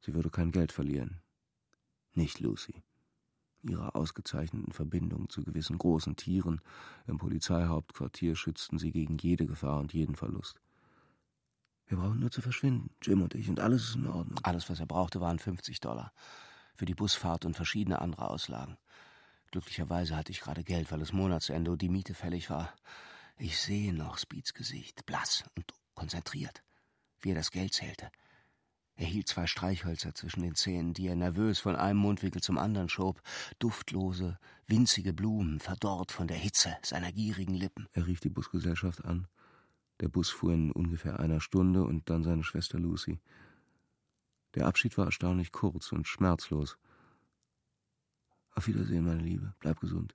[0.00, 1.20] Sie würde kein Geld verlieren.
[2.14, 2.82] Nicht Lucy
[3.62, 6.60] ihrer ausgezeichneten Verbindung zu gewissen großen Tieren
[7.06, 10.60] im Polizeihauptquartier schützten sie gegen jede Gefahr und jeden Verlust.
[11.86, 14.38] Wir brauchen nur zu verschwinden, Jim und ich, und alles ist in Ordnung.
[14.42, 16.12] Alles, was er brauchte, waren 50 Dollar.
[16.74, 18.78] Für die Busfahrt und verschiedene andere Auslagen.
[19.50, 22.72] Glücklicherweise hatte ich gerade Geld, weil es Monatsende und die Miete fällig war.
[23.36, 26.62] Ich sehe noch Speeds Gesicht, blass und konzentriert,
[27.20, 28.10] wie er das Geld zählte.
[28.94, 32.88] Er hielt zwei Streichhölzer zwischen den Zähnen, die er nervös von einem Mundwinkel zum anderen
[32.88, 33.22] schob,
[33.58, 37.88] duftlose, winzige Blumen, verdorrt von der Hitze seiner gierigen Lippen.
[37.92, 39.28] Er rief die Busgesellschaft an.
[40.00, 43.20] Der Bus fuhr in ungefähr einer Stunde und dann seine Schwester Lucy.
[44.54, 46.76] Der Abschied war erstaunlich kurz und schmerzlos.
[48.54, 49.54] Auf Wiedersehen, meine Liebe.
[49.60, 50.14] Bleib gesund.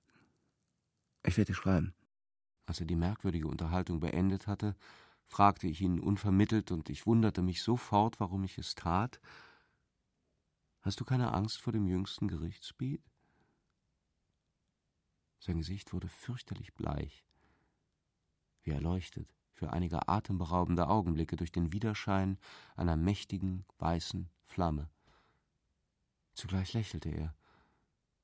[1.24, 1.94] Ich werde dir schreiben.
[2.66, 4.76] Als er die merkwürdige Unterhaltung beendet hatte,
[5.28, 9.20] fragte ich ihn unvermittelt, und ich wunderte mich sofort, warum ich es tat.
[10.80, 13.02] Hast du keine Angst vor dem jüngsten Gericht, Speed?
[15.38, 17.24] Sein Gesicht wurde fürchterlich bleich,
[18.62, 22.38] wie erleuchtet für einige atemberaubende Augenblicke durch den Widerschein
[22.76, 24.88] einer mächtigen weißen Flamme.
[26.32, 27.34] Zugleich lächelte er,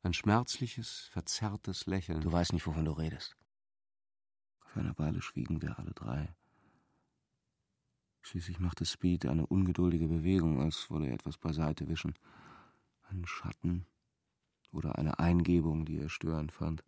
[0.02, 2.20] ein schmerzliches, verzerrtes Lächeln.
[2.20, 3.36] Du weißt nicht, wovon du redest.
[4.61, 6.34] Auf einer Weile schwiegen wir alle drei.
[8.25, 12.14] Schließlich machte Speed eine ungeduldige Bewegung, als wolle er etwas beiseite wischen.
[13.11, 13.85] Einen Schatten
[14.72, 16.83] oder eine Eingebung, die er störend fand.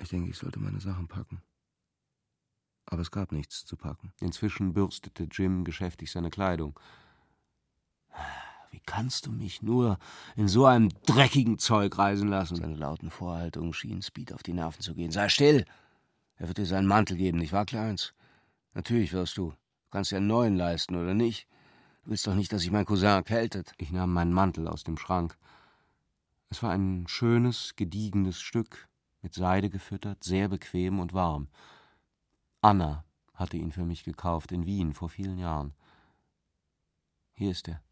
[0.00, 1.42] Ich denke, ich sollte meine Sachen packen.
[2.86, 4.14] Aber es gab nichts zu packen.
[4.20, 6.80] Inzwischen bürstete Jim geschäftig seine Kleidung.
[8.70, 9.98] Wie kannst du mich nur
[10.36, 12.56] in so einem dreckigen Zeug reisen lassen?
[12.56, 15.10] Seine lauten Vorhaltungen schienen Speed auf die Nerven zu gehen.
[15.10, 15.66] Sei still!
[16.36, 18.14] Er wird dir seinen Mantel geben, nicht wahr, Kleins?
[18.74, 19.50] Natürlich wirst du.
[19.50, 19.56] Du
[19.90, 21.48] kannst dir einen neuen leisten, oder nicht?
[22.04, 23.72] Du willst doch nicht, dass sich mein Cousin erkältet.
[23.78, 25.36] Ich nahm meinen Mantel aus dem Schrank.
[26.48, 28.88] Es war ein schönes, gediegenes Stück,
[29.22, 31.48] mit Seide gefüttert, sehr bequem und warm.
[32.60, 33.04] Anna
[33.34, 35.74] hatte ihn für mich gekauft in Wien vor vielen Jahren.
[37.34, 37.82] Hier ist er.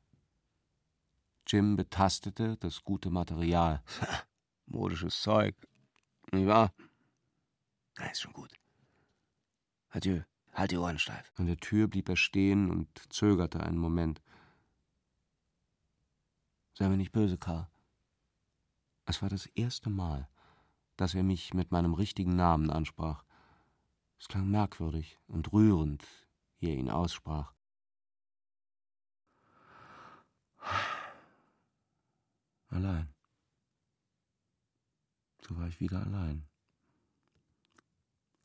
[1.47, 3.83] Jim betastete das gute Material.
[4.67, 5.55] Modisches Zeug.
[6.33, 6.75] Nicht wahr?
[7.97, 8.53] Na, ist schon gut.
[9.89, 10.21] Adieu.
[10.53, 11.33] Halt die Ohren steif.
[11.37, 14.21] An der Tür blieb er stehen und zögerte einen Moment.
[16.75, 17.69] Sei mir nicht böse, Karl.
[19.05, 20.29] Es war das erste Mal,
[20.97, 23.25] dass er mich mit meinem richtigen Namen ansprach.
[24.19, 26.05] Es klang merkwürdig und rührend,
[26.59, 27.55] wie er ihn aussprach.
[32.69, 33.09] Allein.
[35.41, 36.47] So war ich wieder allein.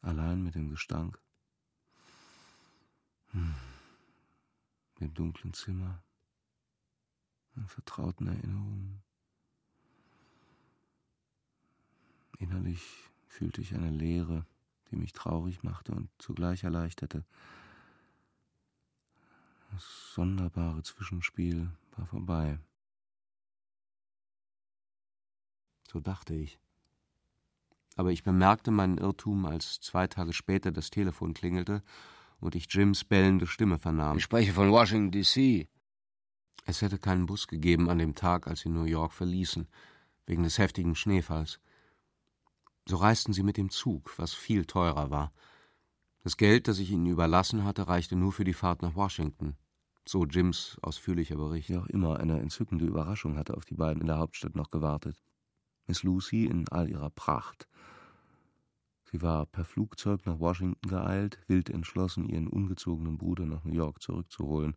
[0.02, 1.22] Allein mit dem Gestank,
[3.34, 3.54] hm.
[5.00, 6.04] dem dunklen Zimmer,
[7.56, 9.04] den vertrauten Erinnerungen.
[12.40, 12.82] Innerlich
[13.28, 14.46] fühlte ich eine Leere,
[14.92, 17.26] die mich traurig machte und zugleich erleichterte.
[19.72, 22.60] Das sonderbare Zwischenspiel war vorbei.
[25.92, 26.60] So dachte ich.
[27.96, 31.84] Aber ich bemerkte meinen Irrtum, als zwei Tage später das Telefon klingelte
[32.44, 34.18] und ich Jims bellende Stimme vernahm.
[34.18, 35.68] Ich spreche von Washington, D.C.
[36.66, 39.68] Es hätte keinen Bus gegeben an dem Tag, als sie New York verließen,
[40.26, 41.60] wegen des heftigen Schneefalls.
[42.88, 45.32] So reisten sie mit dem Zug, was viel teurer war.
[46.24, 49.56] Das Geld, das ich ihnen überlassen hatte, reichte nur für die Fahrt nach Washington.
[50.06, 51.70] So Jims ausführlicher Bericht.
[51.70, 55.22] Wie auch immer, eine entzückende Überraschung hatte auf die beiden in der Hauptstadt noch gewartet.
[55.88, 57.68] Miss Lucy in all ihrer Pracht.
[59.14, 64.02] Sie war per Flugzeug nach Washington geeilt, wild entschlossen, ihren ungezogenen Bruder nach New York
[64.02, 64.74] zurückzuholen.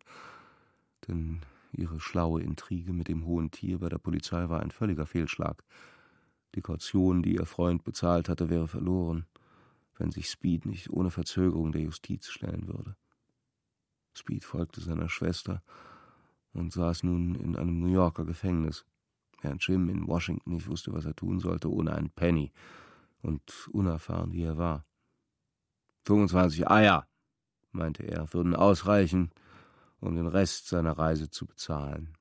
[1.07, 5.63] Denn ihre schlaue Intrige mit dem hohen Tier bei der Polizei war ein völliger Fehlschlag.
[6.53, 9.25] Die Kaution, die ihr Freund bezahlt hatte, wäre verloren,
[9.97, 12.95] wenn sich Speed nicht ohne Verzögerung der Justiz stellen würde.
[14.15, 15.63] Speed folgte seiner Schwester
[16.53, 18.85] und saß nun in einem New Yorker Gefängnis
[19.41, 22.51] während Jim in Washington nicht wusste, was er tun sollte, ohne einen Penny
[23.27, 24.85] und unerfahren wie er war.
[26.05, 27.07] 25 Eier,
[27.71, 29.31] meinte er, würden ausreichen,
[29.99, 32.17] um den Rest seiner Reise zu bezahlen.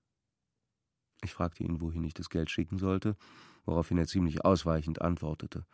[1.22, 3.16] Ich fragte ihn, wohin ich das Geld schicken sollte,
[3.64, 5.64] woraufhin er ziemlich ausweichend antwortete.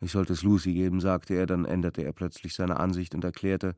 [0.00, 3.76] Ich sollte es Lucy geben, sagte er, dann änderte er plötzlich seine Ansicht und erklärte,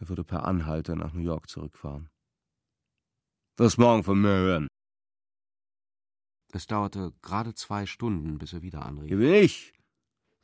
[0.00, 2.10] er würde per Anhalter nach New York zurückfahren.
[3.56, 4.68] Wirst morgen von mir hören.
[6.52, 9.08] Es dauerte gerade zwei Stunden, bis er wieder anrief.
[9.08, 9.77] Hier bin ich.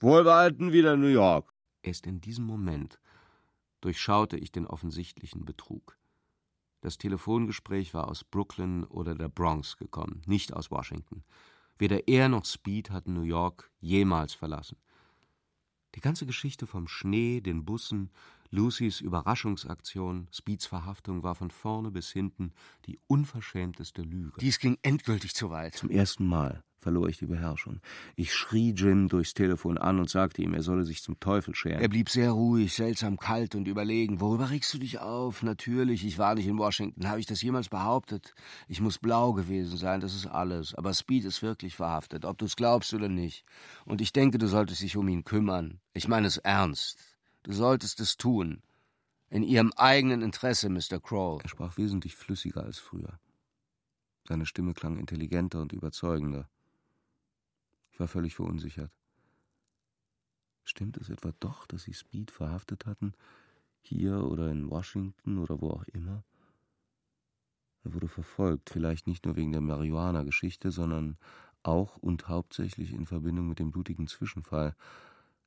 [0.05, 1.51] Wohlbehalten wieder New York.
[1.81, 3.01] Erst in diesem Moment
[3.81, 5.97] durchschaute ich den offensichtlichen Betrug.
[6.83, 11.25] Das Telefongespräch war aus Brooklyn oder der Bronx gekommen, nicht aus Washington.
[11.79, 14.77] Weder er noch Speed hatten New York jemals verlassen.
[15.95, 18.11] Die ganze Geschichte vom Schnee, den Bussen,
[18.51, 22.53] Lucys Überraschungsaktion, Speeds Verhaftung war von vorne bis hinten
[22.85, 24.37] die unverschämteste Lüge.
[24.39, 25.77] Dies ging endgültig zu weit.
[25.77, 27.81] Zum ersten Mal verlor ich die Beherrschung.
[28.15, 31.81] Ich schrie Jim durchs Telefon an und sagte ihm, er solle sich zum Teufel scheren.
[31.81, 34.21] Er blieb sehr ruhig, seltsam kalt und überlegen.
[34.21, 35.43] Worüber regst du dich auf?
[35.43, 37.09] Natürlich, ich war nicht in Washington.
[37.09, 38.35] Habe ich das jemals behauptet?
[38.69, 40.75] Ich muss blau gewesen sein, das ist alles.
[40.75, 43.47] Aber Speed ist wirklich verhaftet, ob du es glaubst oder nicht.
[43.87, 45.81] Und ich denke, du solltest dich um ihn kümmern.
[45.95, 46.99] Ich meine es ernst.
[47.45, 48.63] Du solltest es tun.
[49.31, 51.01] In Ihrem eigenen Interesse, Mr.
[51.01, 51.41] Kroll.
[51.43, 53.19] Er sprach wesentlich flüssiger als früher.
[54.29, 56.49] Seine Stimme klang intelligenter und überzeugender.
[57.95, 58.91] Ich war völlig verunsichert.
[60.65, 63.13] Stimmt es etwa doch, dass Sie Speed verhaftet hatten?
[63.83, 66.25] Hier oder in Washington oder wo auch immer?
[67.85, 71.19] Er wurde verfolgt, vielleicht nicht nur wegen der Marihuana-Geschichte, sondern
[71.63, 74.75] auch und hauptsächlich in Verbindung mit dem blutigen Zwischenfall,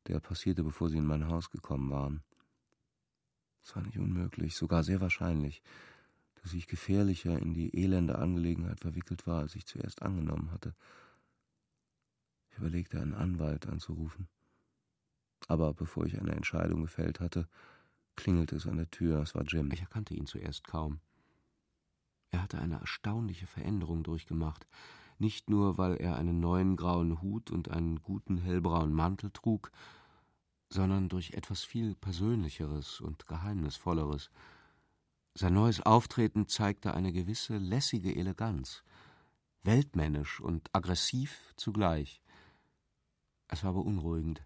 [0.08, 2.24] der passierte, bevor sie in mein Haus gekommen waren.
[3.62, 5.62] Es war nicht unmöglich, sogar sehr wahrscheinlich,
[6.42, 10.74] dass ich gefährlicher in die elende Angelegenheit verwickelt war, als ich zuerst angenommen hatte.
[12.58, 14.28] Ich überlegte, einen Anwalt anzurufen.
[15.48, 17.48] Aber bevor ich eine Entscheidung gefällt hatte,
[18.16, 19.22] klingelte es an der Tür.
[19.22, 19.72] Es war Jim.
[19.72, 21.00] Ich erkannte ihn zuerst kaum.
[22.32, 24.66] Er hatte eine erstaunliche Veränderung durchgemacht.
[25.20, 29.72] Nicht nur, weil er einen neuen grauen Hut und einen guten hellbraunen Mantel trug,
[30.68, 34.32] sondern durch etwas viel Persönlicheres und Geheimnisvolleres.
[35.36, 38.84] Sein neues Auftreten zeigte eine gewisse lässige Eleganz,
[39.62, 42.20] weltmännisch und aggressiv zugleich.
[43.48, 44.46] Es war beunruhigend,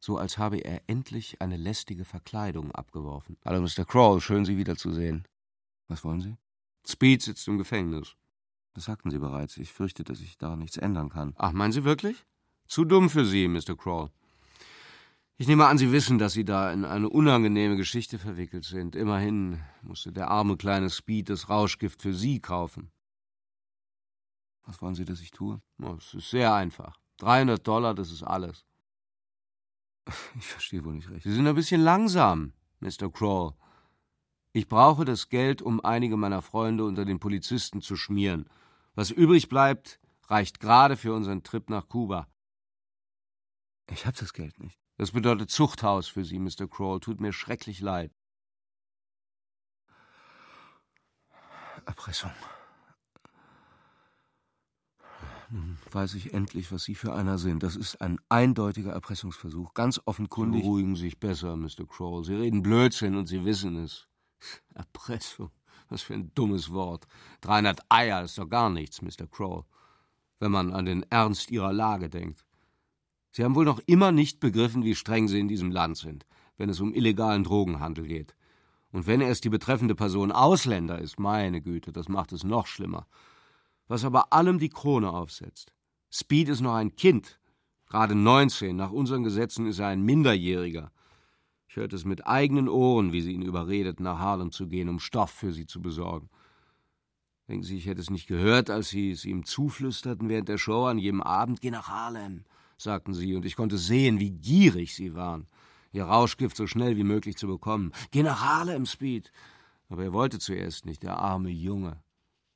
[0.00, 3.36] so als habe er endlich eine lästige Verkleidung abgeworfen.
[3.44, 3.84] Hallo, Mr.
[3.84, 5.26] Crawl, schön, Sie wiederzusehen.
[5.88, 6.36] Was wollen Sie?
[6.86, 8.16] Speed sitzt im Gefängnis.
[8.74, 9.56] Das sagten Sie bereits.
[9.58, 11.34] Ich fürchte, dass ich da nichts ändern kann.
[11.36, 12.24] Ach, meinen Sie wirklich?
[12.66, 13.76] Zu dumm für Sie, Mr.
[13.76, 14.10] Crawl.
[15.36, 18.94] Ich nehme an, Sie wissen, dass Sie da in eine unangenehme Geschichte verwickelt sind.
[18.94, 22.90] Immerhin musste der arme kleine Speed das Rauschgift für Sie kaufen.
[24.64, 25.60] Was wollen Sie, dass ich tue?
[25.98, 27.00] Es ist sehr einfach.
[27.20, 28.64] 300 Dollar, das ist alles.
[30.38, 31.22] Ich verstehe wohl nicht recht.
[31.22, 33.10] Sie sind ein bisschen langsam, Mr.
[33.12, 33.54] Crawl.
[34.52, 38.48] Ich brauche das Geld, um einige meiner Freunde unter den Polizisten zu schmieren.
[38.94, 42.26] Was übrig bleibt, reicht gerade für unseren Trip nach Kuba.
[43.88, 44.78] Ich habe das Geld nicht.
[44.96, 46.68] Das bedeutet Zuchthaus für Sie, Mr.
[46.68, 47.00] Crawl.
[47.00, 48.12] Tut mir schrecklich leid.
[51.86, 52.32] Erpressung.
[55.50, 57.62] Nun weiß ich endlich, was Sie für einer sind.
[57.62, 60.62] Das ist ein eindeutiger Erpressungsversuch, ganz offenkundig.
[60.62, 61.86] Beruhigen Sie sich besser, Mr.
[61.88, 62.24] Crawl.
[62.24, 64.06] Sie reden Blödsinn und Sie wissen es.
[64.74, 65.50] Erpressung,
[65.88, 67.06] was für ein dummes Wort.
[67.40, 69.26] 300 Eier ist doch gar nichts, Mr.
[69.30, 69.64] Crawl,
[70.38, 72.44] wenn man an den Ernst Ihrer Lage denkt.
[73.32, 76.26] Sie haben wohl noch immer nicht begriffen, wie streng Sie in diesem Land sind,
[76.58, 78.34] wenn es um illegalen Drogenhandel geht.
[78.92, 83.06] Und wenn erst die betreffende Person Ausländer ist, meine Güte, das macht es noch schlimmer.
[83.90, 85.74] Was aber allem die Krone aufsetzt.
[86.10, 87.40] Speed ist noch ein Kind,
[87.86, 90.92] gerade 19, nach unseren Gesetzen ist er ein Minderjähriger.
[91.68, 95.00] Ich hörte es mit eigenen Ohren, wie sie ihn überredet, nach Harlem zu gehen, um
[95.00, 96.30] Stoff für sie zu besorgen.
[97.48, 100.86] Denken Sie, ich hätte es nicht gehört, als Sie es ihm zuflüsterten während der Show
[100.86, 101.60] an jedem Abend?
[101.60, 102.44] Geh nach Harlem
[102.80, 105.46] sagten sie, und ich konnte sehen, wie gierig sie waren,
[105.92, 107.92] ihr Rauschgift so schnell wie möglich zu bekommen.
[108.10, 109.32] Geh nach Harlem, Speed.
[109.88, 112.02] Aber er wollte zuerst nicht, der arme Junge.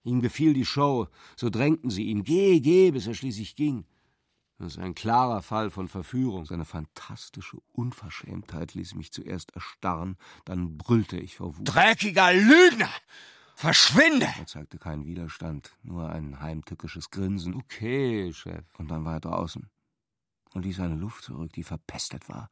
[0.05, 3.85] Ihm gefiel die Show, so drängten sie ihn, geh, geh, bis er schließlich ging.
[4.59, 6.45] Das ist ein klarer Fall von Verführung.
[6.47, 11.75] Seine fantastische Unverschämtheit ließ mich zuerst erstarren, dann brüllte ich vor Wut.
[11.75, 12.91] Dreckiger Lügner!
[13.57, 14.27] Verschwinde!
[14.39, 17.55] Er zeigte keinen Widerstand, nur ein heimtückisches Grinsen.
[17.55, 18.65] Okay, Chef.
[18.79, 19.69] Und dann war er draußen
[20.55, 22.49] und ließ eine Luft zurück, die verpestet war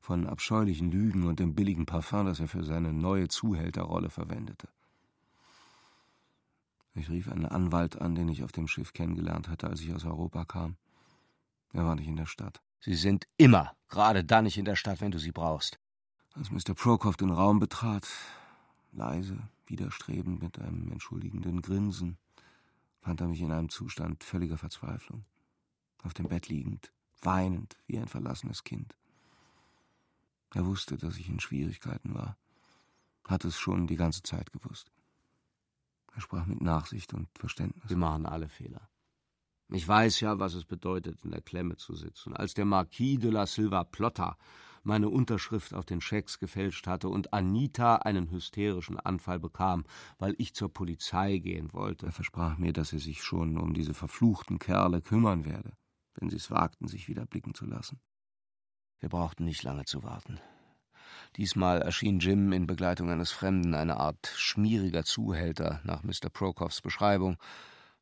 [0.00, 4.68] von abscheulichen Lügen und dem billigen Parfum, das er für seine neue Zuhälterrolle verwendete.
[6.94, 10.04] Ich rief einen Anwalt an, den ich auf dem Schiff kennengelernt hatte, als ich aus
[10.04, 10.76] Europa kam.
[11.72, 12.60] Er war nicht in der Stadt.
[12.80, 15.78] Sie sind immer gerade dann nicht in der Stadt, wenn du sie brauchst.
[16.34, 16.74] Als Mr.
[16.74, 18.08] Prokop den Raum betrat,
[18.92, 22.18] leise, widerstrebend mit einem entschuldigenden Grinsen,
[23.00, 25.24] fand er mich in einem Zustand völliger Verzweiflung,
[26.02, 28.94] auf dem Bett liegend, weinend wie ein verlassenes Kind.
[30.54, 32.36] Er wusste, dass ich in Schwierigkeiten war,
[33.26, 34.91] hatte es schon die ganze Zeit gewusst.
[36.14, 37.88] Er sprach mit Nachsicht und Verständnis.
[37.88, 38.88] Wir machen alle Fehler.
[39.68, 42.36] Ich weiß ja, was es bedeutet, in der Klemme zu sitzen.
[42.36, 44.36] Als der Marquis de la Silva Plotta
[44.82, 49.84] meine Unterschrift auf den Schecks gefälscht hatte und Anita einen hysterischen Anfall bekam,
[50.18, 52.06] weil ich zur Polizei gehen wollte.
[52.06, 55.72] Er versprach mir, dass er sich schon um diese verfluchten Kerle kümmern werde
[56.14, 58.00] wenn sie es wagten, sich wieder blicken zu lassen.
[59.00, 60.40] Wir brauchten nicht lange zu warten.
[61.36, 66.28] Diesmal erschien Jim in Begleitung eines Fremden, eine Art schmieriger Zuhälter nach Mr.
[66.30, 67.38] Prokoffs Beschreibung,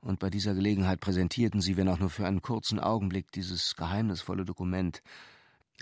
[0.00, 4.44] und bei dieser Gelegenheit präsentierten sie, wenn auch nur für einen kurzen Augenblick, dieses geheimnisvolle
[4.44, 5.02] Dokument.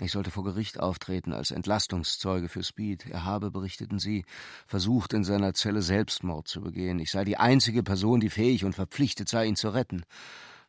[0.01, 3.05] Ich sollte vor Gericht auftreten als Entlastungszeuge für Speed.
[3.05, 4.25] Er habe, berichteten sie,
[4.67, 6.99] versucht, in seiner Zelle Selbstmord zu begehen.
[6.99, 10.03] Ich sei die einzige Person, die fähig und verpflichtet sei, ihn zu retten.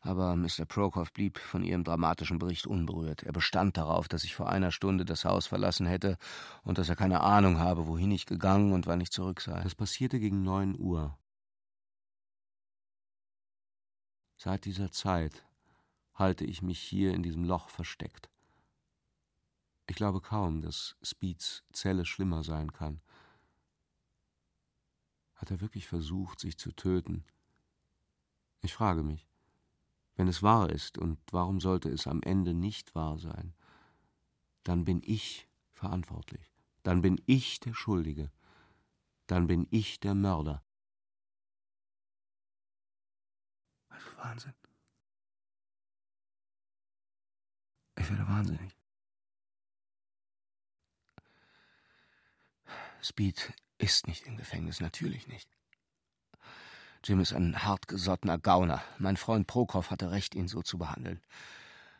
[0.03, 0.65] Aber Mr.
[0.67, 3.21] Prokhoff blieb von ihrem dramatischen Bericht unberührt.
[3.21, 6.17] Er bestand darauf, dass ich vor einer Stunde das Haus verlassen hätte
[6.63, 9.61] und dass er keine Ahnung habe, wohin ich gegangen und wann ich zurück sei.
[9.61, 11.17] Das passierte gegen neun Uhr.
[14.37, 15.45] Seit dieser Zeit
[16.15, 18.27] halte ich mich hier in diesem Loch versteckt.
[19.85, 23.01] Ich glaube kaum, dass Speeds Zelle schlimmer sein kann.
[25.35, 27.23] Hat er wirklich versucht, sich zu töten?
[28.61, 29.30] Ich frage mich
[30.21, 33.55] wenn es wahr ist, und warum sollte es am Ende nicht wahr sein,
[34.61, 36.53] dann bin ich verantwortlich,
[36.83, 38.31] dann bin ich der Schuldige,
[39.25, 40.63] dann bin ich der Mörder.
[43.89, 44.53] Also Wahnsinn.
[47.97, 48.77] Ich werde wahnsinnig.
[53.01, 55.49] Speed ist nicht im Gefängnis, natürlich nicht.
[57.03, 58.83] Jim ist ein hartgesottener Gauner.
[58.99, 61.19] Mein Freund Prokop hatte recht, ihn so zu behandeln.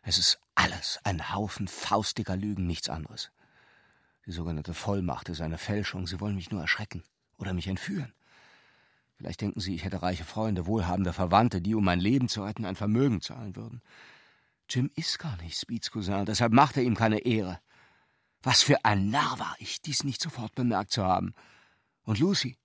[0.03, 3.31] Es ist alles ein Haufen faustiger Lügen, nichts anderes.
[4.27, 6.05] Die sogenannte Vollmacht ist eine Fälschung.
[6.05, 7.03] Sie wollen mich nur erschrecken
[7.37, 8.13] oder mich entführen.
[9.15, 12.65] Vielleicht denken Sie, ich hätte reiche Freunde, wohlhabende Verwandte, die, um mein Leben zu retten,
[12.65, 13.81] ein Vermögen zahlen würden.
[14.69, 17.59] Jim ist gar nicht Speeds Cousin, deshalb macht er ihm keine Ehre.
[18.43, 21.33] Was für ein Narr war ich, dies nicht sofort bemerkt zu haben.
[22.03, 22.57] Und Lucy?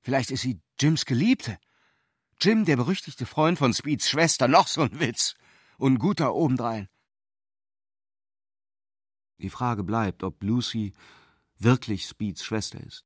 [0.00, 1.60] Vielleicht ist sie Jims Geliebte.
[2.40, 5.36] Jim, der berüchtigte Freund von Speeds Schwester, noch so ein Witz.
[5.78, 6.88] Und guter obendrein.
[9.38, 10.92] Die Frage bleibt, ob Lucy
[11.56, 13.04] wirklich Speeds Schwester ist.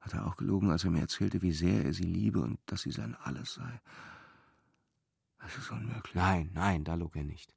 [0.00, 2.82] Hat er auch gelogen, als er mir erzählte, wie sehr er sie liebe und dass
[2.82, 3.80] sie sein Alles sei?
[5.38, 6.14] Das ist unmöglich.
[6.14, 7.54] Nein, nein, da log er nicht.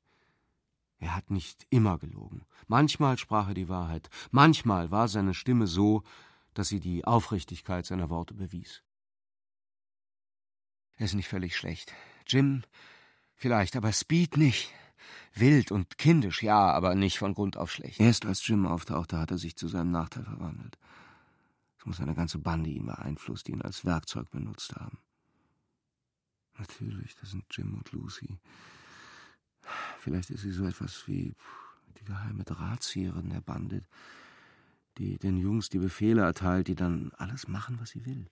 [0.99, 2.45] Er hat nicht immer gelogen.
[2.67, 4.09] Manchmal sprach er die Wahrheit.
[4.31, 6.03] Manchmal war seine Stimme so,
[6.53, 8.83] dass sie die Aufrichtigkeit seiner Worte bewies.
[10.95, 11.93] Er ist nicht völlig schlecht.
[12.27, 12.63] Jim
[13.35, 14.71] vielleicht, aber Speed nicht.
[15.33, 17.99] Wild und kindisch, ja, aber nicht von Grund auf schlecht.
[17.99, 20.77] Erst als Jim auftauchte, hat er sich zu seinem Nachteil verwandelt.
[21.79, 24.99] Es muss eine ganze Bande ihn beeinflusst, die ihn als Werkzeug benutzt haben.
[26.59, 28.37] Natürlich, das sind Jim und Lucy.
[29.99, 31.33] Vielleicht ist sie so etwas wie
[31.99, 33.83] die geheime Drahtzieherin der Bande,
[35.01, 38.29] die den Jungs die Befehle erteilt, die dann alles machen, was sie will.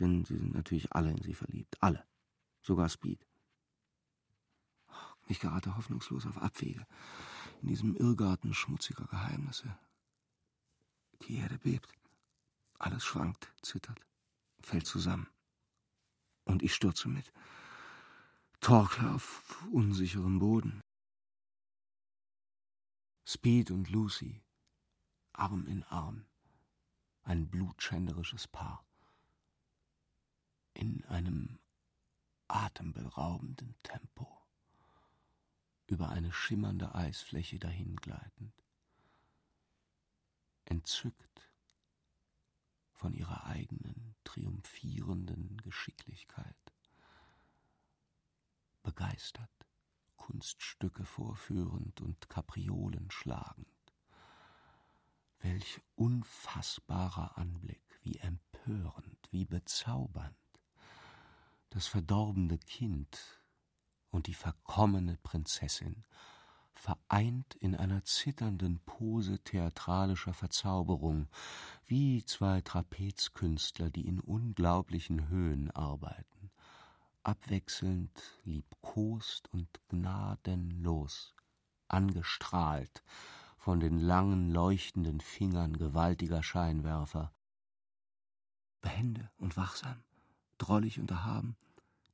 [0.00, 1.80] Denn sie sind natürlich alle in sie verliebt.
[1.80, 2.04] Alle.
[2.60, 3.24] Sogar Speed.
[5.28, 6.84] Ich gerate hoffnungslos auf Abwege,
[7.62, 9.78] in diesem Irrgarten schmutziger Geheimnisse.
[11.22, 11.92] Die Erde bebt.
[12.78, 14.00] Alles schwankt, zittert,
[14.60, 15.28] fällt zusammen.
[16.44, 17.32] Und ich stürze mit.
[18.60, 20.80] Torkel auf unsicherem Boden.
[23.24, 24.42] Speed und Lucy,
[25.38, 26.24] Arm in Arm,
[27.22, 28.86] ein blutschänderisches Paar.
[30.72, 31.58] In einem
[32.48, 34.26] atemberaubenden Tempo
[35.86, 38.54] über eine schimmernde Eisfläche dahingleitend.
[40.64, 41.52] Entzückt
[42.92, 46.56] von ihrer eigenen triumphierenden Geschicklichkeit.
[48.82, 49.50] Begeistert,
[50.16, 53.75] Kunststücke vorführend und Kapriolen schlagend.
[55.40, 60.34] Welch unfassbarer Anblick, wie empörend, wie bezaubernd.
[61.70, 63.40] Das verdorbene Kind
[64.10, 66.04] und die verkommene Prinzessin,
[66.72, 71.28] vereint in einer zitternden Pose theatralischer Verzauberung,
[71.86, 76.50] wie zwei Trapezkünstler, die in unglaublichen Höhen arbeiten,
[77.22, 81.34] abwechselnd liebkost und gnadenlos,
[81.88, 83.02] angestrahlt
[83.66, 87.32] von den langen leuchtenden Fingern gewaltiger Scheinwerfer.
[88.80, 90.04] Behende und wachsam,
[90.56, 91.56] drollig und erhaben,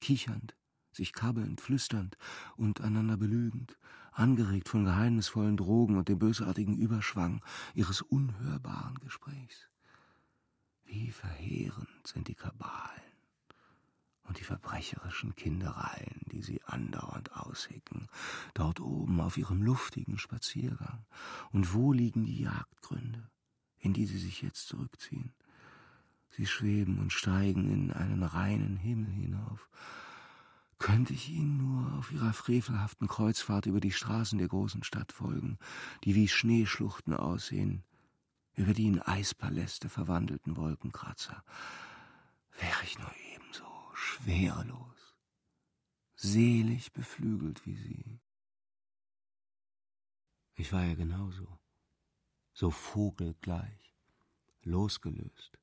[0.01, 0.57] kichernd,
[0.93, 2.17] sich kabbelnd, flüsternd
[2.57, 3.77] und einander belügend,
[4.13, 7.45] angeregt von geheimnisvollen Drogen und dem bösartigen Überschwang
[7.75, 9.69] ihres unhörbaren Gesprächs.
[10.85, 13.12] Wie verheerend sind die Kabalen
[14.25, 18.09] und die verbrecherischen Kindereien, die sie andauernd aushecken,
[18.55, 21.05] dort oben auf ihrem luftigen Spaziergang.
[21.51, 23.29] Und wo liegen die Jagdgründe,
[23.79, 25.33] in die sie sich jetzt zurückziehen?
[26.31, 29.69] Sie schweben und steigen in einen reinen Himmel hinauf,
[30.79, 35.59] könnte ich Ihnen nur auf Ihrer frevelhaften Kreuzfahrt über die Straßen der großen Stadt folgen,
[36.03, 37.85] die wie Schneeschluchten aussehen,
[38.57, 41.45] über die in Eispaläste verwandelten Wolkenkratzer,
[42.59, 43.11] wäre ich nur
[44.03, 45.15] schwerelos,
[46.17, 48.21] selig beflügelt wie Sie.
[50.55, 51.59] Ich war ja genauso,
[52.53, 53.95] so vogelgleich,
[54.65, 55.59] losgelöst,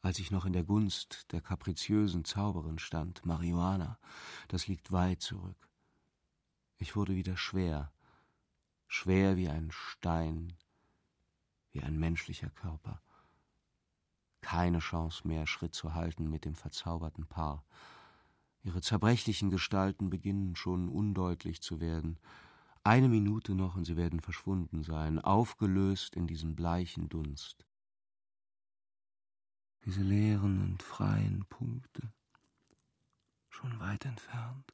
[0.00, 3.98] als ich noch in der Gunst der kapriziösen Zauberin stand, Marihuana,
[4.48, 5.70] das liegt weit zurück.
[6.78, 7.92] Ich wurde wieder schwer,
[8.88, 10.58] schwer wie ein Stein,
[11.70, 13.00] wie ein menschlicher Körper.
[14.42, 17.64] Keine Chance mehr, Schritt zu halten mit dem verzauberten Paar.
[18.62, 22.18] Ihre zerbrechlichen Gestalten beginnen schon undeutlich zu werden.
[22.84, 27.66] Eine Minute noch und sie werden verschwunden sein, aufgelöst in diesem bleichen Dunst
[29.84, 32.12] diese leeren und freien Punkte,
[33.48, 34.72] schon weit entfernt,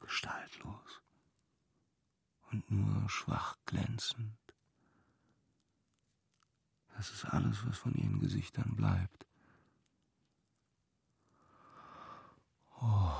[0.00, 1.02] gestaltlos
[2.50, 4.36] und nur schwach glänzend.
[6.98, 9.24] Das ist alles, was von ihren Gesichtern bleibt.
[12.80, 13.12] Oh,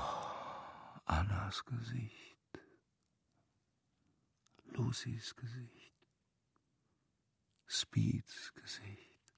[1.05, 2.59] Annas Gesicht,
[4.65, 5.95] Lucys Gesicht,
[7.67, 9.33] Speeds Gesicht.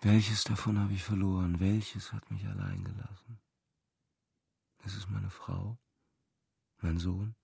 [0.00, 1.60] Welches davon habe ich verloren?
[1.60, 3.38] Welches hat mich allein gelassen?
[4.82, 5.78] Es ist meine Frau,
[6.80, 7.36] mein Sohn,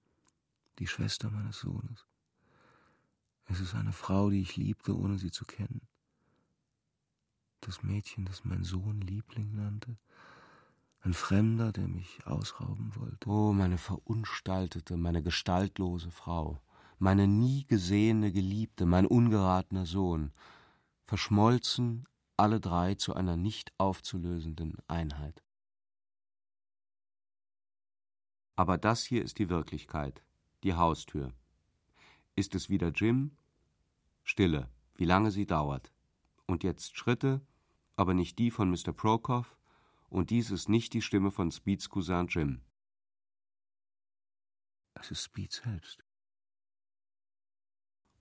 [0.81, 2.05] die Schwester meines Sohnes.
[3.47, 5.83] Es ist eine Frau, die ich liebte, ohne sie zu kennen.
[7.61, 9.97] Das Mädchen, das mein Sohn Liebling nannte.
[11.01, 13.29] Ein Fremder, der mich ausrauben wollte.
[13.29, 16.63] Oh, meine verunstaltete, meine gestaltlose Frau,
[16.99, 20.33] meine nie gesehene Geliebte, mein ungeratener Sohn,
[21.05, 22.07] verschmolzen
[22.37, 25.43] alle drei zu einer nicht aufzulösenden Einheit.
[28.57, 30.23] Aber das hier ist die Wirklichkeit,
[30.63, 31.33] die Haustür.
[32.37, 33.37] Ist es wieder Jim?
[34.23, 35.93] Stille, wie lange sie dauert.
[36.47, 37.41] Und jetzt Schritte,
[37.97, 38.93] aber nicht die von Mr.
[38.93, 39.47] Prokop,
[40.09, 42.61] und dies ist nicht die Stimme von Speeds Cousin Jim.
[44.95, 46.05] Es ist Speed selbst.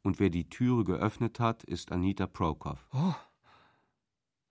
[0.01, 2.79] Und wer die Türe geöffnet hat, ist Anita Prokop.
[2.91, 3.15] Oh,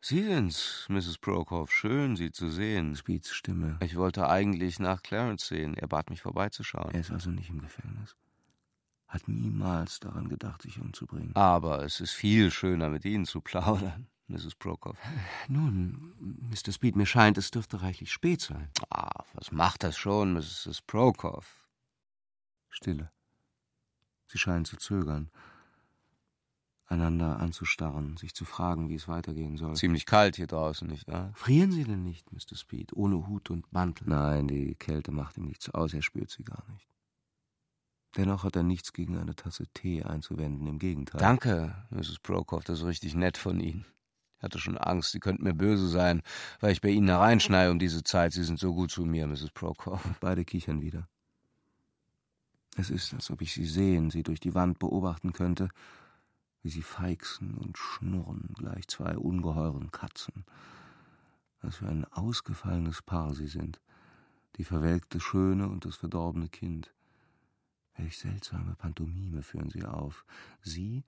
[0.05, 1.19] Sie sind's, Mrs.
[1.19, 1.71] Prokop.
[1.71, 2.97] Schön, Sie zu sehen.
[2.97, 3.79] Speeds Stimme.
[3.83, 5.75] Ich wollte eigentlich nach Clarence sehen.
[5.75, 6.93] Er bat mich vorbeizuschauen.
[6.93, 8.17] Er ist also nicht im Gefängnis.
[9.13, 11.37] Hat niemals daran gedacht, sich umzubringen.
[11.37, 14.55] Aber es ist viel schöner, mit Ihnen zu plaudern, Mrs.
[14.55, 14.97] Prokop.
[15.49, 16.15] Nun,
[16.51, 16.73] Mr.
[16.73, 18.71] Speed, mir scheint, es dürfte reichlich spät sein.
[18.89, 20.81] Ah, was macht das schon, Mrs.
[20.87, 21.45] Prokop?
[22.71, 23.11] Stille.
[24.29, 25.31] Sie scheinen zu zögern
[26.93, 29.75] einander anzustarren, sich zu fragen, wie es weitergehen soll.
[29.75, 31.33] Ziemlich kalt hier draußen, nicht wahr?
[31.35, 32.57] Frieren Sie denn nicht, Mr.
[32.57, 34.09] Speed, ohne Hut und Mantel?
[34.09, 36.87] Nein, die Kälte macht ihm nichts aus, er spürt sie gar nicht.
[38.17, 41.21] Dennoch hat er nichts gegen eine Tasse Tee einzuwenden, im Gegenteil.
[41.21, 42.19] Danke, Mrs.
[42.19, 43.87] Prokop, das ist richtig nett von Ihnen.
[44.37, 46.23] Ich hatte schon Angst, Sie könnten mir böse sein,
[46.61, 48.33] weil ich bei Ihnen hereinschneie um diese Zeit.
[48.33, 49.51] Sie sind so gut zu mir, Mrs.
[49.55, 50.01] Prokop.
[50.21, 51.09] Beide kichern wieder.
[52.77, 55.69] Es ist, als ob ich sie sehen, sie durch die Wand beobachten könnte
[56.63, 60.45] wie sie feixen und schnurren, gleich zwei ungeheuren Katzen.
[61.61, 63.81] Was für ein ausgefallenes Paar sie sind,
[64.57, 66.93] die verwelkte Schöne und das verdorbene Kind.
[67.97, 70.25] Welch seltsame Pantomime führen sie auf.
[70.63, 71.05] Sie,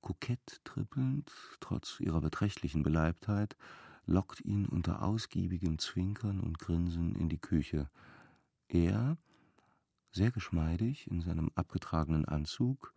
[0.00, 3.56] kokett trippelnd, trotz ihrer beträchtlichen Beleibtheit,
[4.06, 7.90] lockt ihn unter ausgiebigem Zwinkern und Grinsen in die Küche.
[8.68, 9.16] Er,
[10.12, 12.94] sehr geschmeidig in seinem abgetragenen Anzug,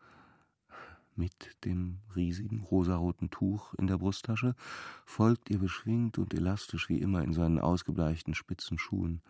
[1.15, 4.55] mit dem riesigen rosaroten Tuch in der Brusttasche,
[5.05, 9.21] folgt ihr beschwingt und elastisch wie immer in seinen ausgebleichten spitzen Schuhen,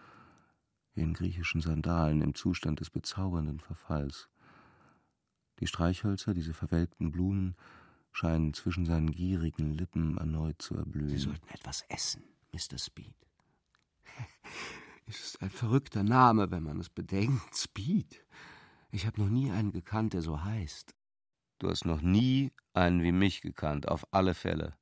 [0.96, 4.30] in griechischen Sandalen im Zustand des bezaubernden Verfalls.
[5.60, 7.56] Die Streichhölzer, diese verwelkten Blumen,
[8.12, 11.10] scheinen zwischen seinen gierigen Lippen erneut zu erblühen.
[11.10, 12.78] Sie sollten etwas essen, Mr.
[12.78, 13.16] Speed.
[15.08, 17.54] Es ist ein verrückter Name, wenn man es bedenkt.
[17.54, 18.24] Speed.
[18.92, 20.96] Ich habe noch nie einen gekannt, der so heißt.
[21.60, 24.78] Du hast noch nie einen wie mich gekannt, auf alle Fälle.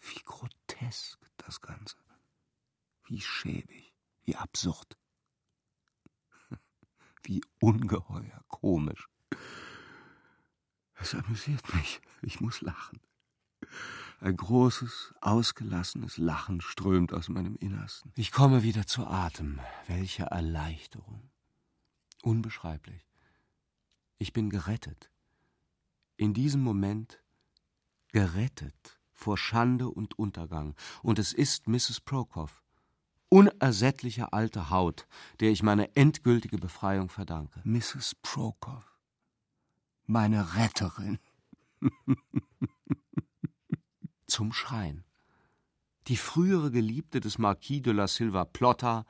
[0.00, 1.96] Wie grotesk das Ganze.
[3.04, 3.83] Wie schäbig,
[4.24, 4.96] wie absurd.
[7.22, 9.08] Wie ungeheuer komisch.
[10.96, 12.00] Es amüsiert mich.
[12.22, 13.00] Ich muss lachen.
[14.20, 18.12] Ein großes, ausgelassenes Lachen strömt aus meinem Innersten.
[18.14, 19.60] Ich komme wieder zu Atem.
[19.86, 21.30] Welche Erleichterung.
[22.22, 23.06] Unbeschreiblich.
[24.18, 25.10] Ich bin gerettet
[26.16, 27.22] in diesem Moment
[28.08, 32.00] gerettet vor Schande und Untergang, und es ist Mrs.
[32.00, 32.50] Prokop,
[33.34, 35.08] unersättliche alte Haut,
[35.40, 37.60] der ich meine endgültige Befreiung verdanke.
[37.64, 38.14] Mrs.
[38.22, 38.84] Prokop,
[40.06, 41.18] meine Retterin.
[44.28, 45.02] Zum Schrein.
[46.06, 49.04] Die frühere Geliebte des Marquis de la Silva Plotta,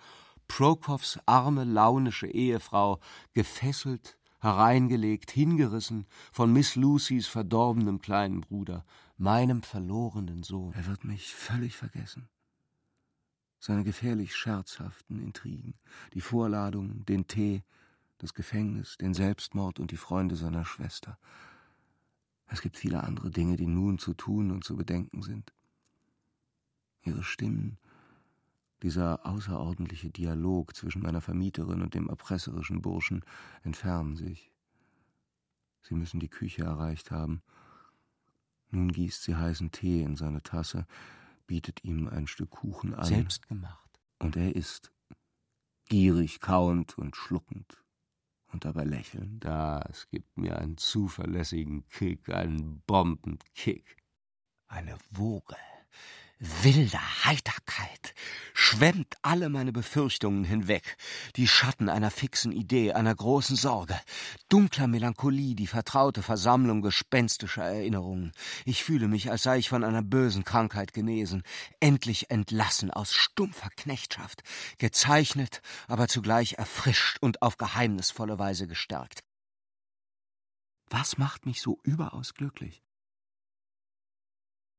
[0.48, 3.00] Prokops arme, launische Ehefrau,
[3.34, 8.86] gefesselt, hereingelegt, hingerissen von Miss Lucys verdorbenem kleinen Bruder,
[9.18, 10.72] meinem verlorenen Sohn.
[10.72, 12.30] Er wird mich völlig vergessen.
[13.66, 15.72] Seine gefährlich scherzhaften Intrigen,
[16.12, 17.62] die Vorladung, den Tee,
[18.18, 21.16] das Gefängnis, den Selbstmord und die Freunde seiner Schwester.
[22.46, 25.54] Es gibt viele andere Dinge, die nun zu tun und zu bedenken sind.
[27.04, 27.78] Ihre Stimmen,
[28.82, 33.24] dieser außerordentliche Dialog zwischen meiner Vermieterin und dem erpresserischen Burschen
[33.62, 34.52] entfernen sich.
[35.80, 37.40] Sie müssen die Küche erreicht haben.
[38.70, 40.86] Nun gießt sie heißen Tee in seine Tasse,
[41.46, 43.04] bietet ihm ein Stück Kuchen an.
[43.04, 44.00] Selbst gemacht.
[44.18, 44.92] Und er isst,
[45.86, 47.84] gierig kauend und schluckend
[48.52, 49.44] und dabei lächelnd.
[49.44, 53.96] Das gibt mir einen zuverlässigen Kick, einen Bombenkick.
[54.66, 55.56] Eine Woge
[56.62, 58.12] Wilde Heiterkeit
[58.52, 60.98] schwemmt alle meine Befürchtungen hinweg,
[61.36, 63.98] die Schatten einer fixen Idee, einer großen Sorge,
[64.50, 68.32] dunkler Melancholie, die vertraute Versammlung gespenstischer Erinnerungen.
[68.66, 71.44] Ich fühle mich, als sei ich von einer bösen Krankheit genesen,
[71.80, 74.42] endlich entlassen aus stumpfer Knechtschaft,
[74.76, 79.24] gezeichnet, aber zugleich erfrischt und auf geheimnisvolle Weise gestärkt.
[80.90, 82.83] Was macht mich so überaus glücklich?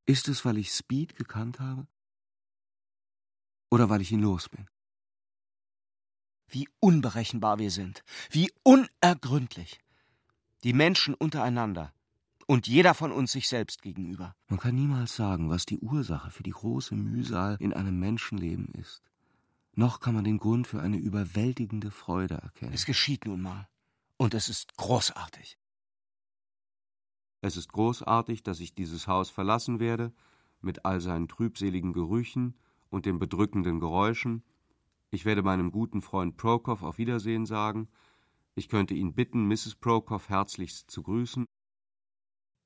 [0.05, 1.87] Ist es, weil ich Speed gekannt habe?
[3.69, 4.67] Oder weil ich ihn los bin?
[6.47, 9.79] Wie unberechenbar wir sind, wie unergründlich.
[10.63, 11.93] Die Menschen untereinander
[12.47, 14.35] und jeder von uns sich selbst gegenüber.
[14.47, 19.01] Man kann niemals sagen, was die Ursache für die große Mühsal in einem Menschenleben ist.
[19.73, 22.73] Noch kann man den Grund für eine überwältigende Freude erkennen.
[22.73, 23.67] Es geschieht nun mal.
[24.17, 25.57] Und es ist großartig.
[27.45, 30.11] Es ist großartig, dass ich dieses Haus verlassen werde,
[30.61, 32.57] mit all seinen trübseligen Gerüchen
[32.89, 34.41] und den bedrückenden Geräuschen.
[35.11, 37.87] Ich werde meinem guten Freund Prokoff auf Wiedersehen sagen.
[38.55, 39.75] Ich könnte ihn bitten, Mrs.
[39.75, 41.45] Prokoff herzlichst zu grüßen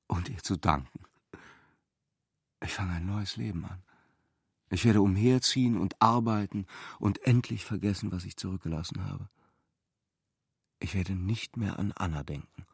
[0.08, 1.04] und ihr zu danken.
[2.64, 3.82] Ich fange ein neues Leben an.
[4.70, 6.64] Ich werde umherziehen und arbeiten
[6.98, 9.28] und endlich vergessen, was ich zurückgelassen habe.
[10.78, 12.64] Ich werde nicht mehr an Anna denken.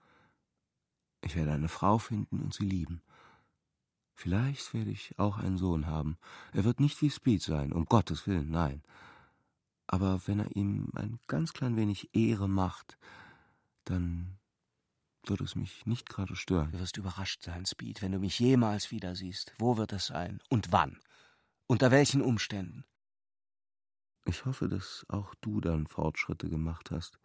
[1.23, 3.03] Ich werde eine Frau finden und sie lieben.
[4.15, 6.17] Vielleicht werde ich auch einen Sohn haben.
[6.53, 8.83] Er wird nicht wie Speed sein, um Gottes Willen, nein.
[9.87, 12.97] Aber wenn er ihm ein ganz klein wenig Ehre macht,
[13.85, 14.39] dann
[15.25, 16.73] wird es mich nicht gerade stören.
[16.73, 19.55] Du wirst überrascht sein, Speed, wenn du mich jemals wieder siehst.
[19.59, 20.41] Wo wird es sein?
[20.49, 20.99] Und wann?
[21.67, 22.85] Unter welchen Umständen?
[24.25, 27.19] Ich hoffe, dass auch du dann Fortschritte gemacht hast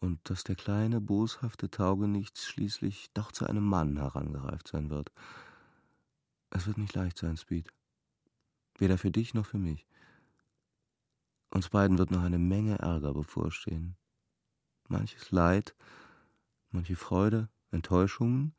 [0.00, 5.10] und dass der kleine, boshafte Taugenichts schließlich doch zu einem Mann herangereift sein wird.
[6.50, 7.72] Es wird nicht leicht sein, Speed.
[8.78, 9.86] Weder für dich noch für mich.
[11.50, 13.96] Uns beiden wird noch eine Menge Ärger bevorstehen.
[14.88, 15.74] Manches Leid,
[16.70, 18.54] manche Freude, Enttäuschungen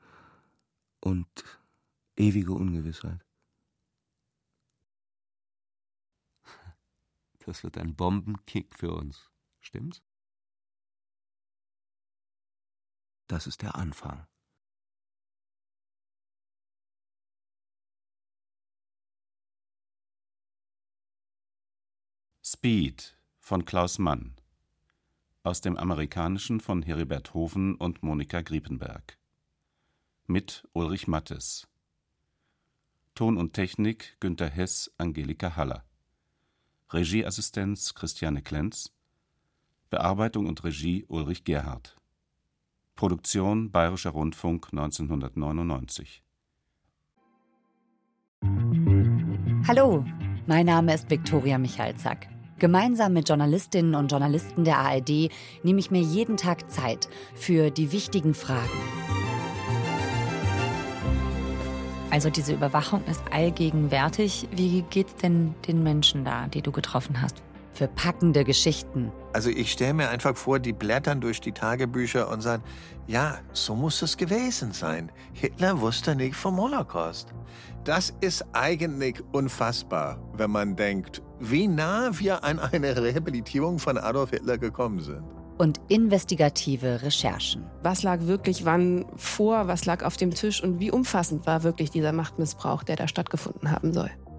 [0.99, 1.27] und
[2.15, 3.23] ewige Ungewissheit.
[7.45, 9.31] Das wird ein Bombenkick für uns,
[9.61, 10.01] stimmt's?
[13.27, 14.25] Das ist der Anfang.
[22.41, 24.35] Speed von Klaus Mann
[25.43, 29.17] aus dem Amerikanischen von Heribert Hofen und Monika Griepenberg.
[30.25, 31.67] Mit Ulrich Mattes.
[33.13, 35.85] Ton und Technik Günter Hess, Angelika Haller.
[36.91, 38.93] Regieassistenz Christiane Klenz.
[39.89, 41.97] Bearbeitung und Regie Ulrich Gerhardt
[42.97, 46.23] Produktion Bayerischer Rundfunk 1999.
[49.67, 50.03] Hallo,
[50.47, 52.27] mein Name ist Viktoria Michalzack.
[52.59, 55.29] Gemeinsam mit Journalistinnen und Journalisten der ARD
[55.63, 58.67] nehme ich mir jeden Tag Zeit für die wichtigen Fragen.
[62.09, 64.47] Also diese Überwachung ist allgegenwärtig.
[64.51, 67.43] Wie geht's denn den Menschen da, die du getroffen hast?
[67.77, 69.11] Für packende Geschichten.
[69.33, 72.63] Also ich stelle mir einfach vor, die blättern durch die Tagebücher und sagen,
[73.05, 75.11] ja, so muss es gewesen sein.
[75.33, 77.33] Hitler wusste nicht vom Holocaust.
[77.83, 84.31] Das ist eigentlich unfassbar, wenn man denkt, wie nah wir an eine Rehabilitierung von Adolf
[84.31, 85.23] Hitler gekommen sind.
[85.59, 87.65] Und investigative Recherchen.
[87.83, 91.91] Was lag wirklich wann vor, was lag auf dem Tisch und wie umfassend war wirklich
[91.91, 94.11] dieser Machtmissbrauch, der da stattgefunden haben soll.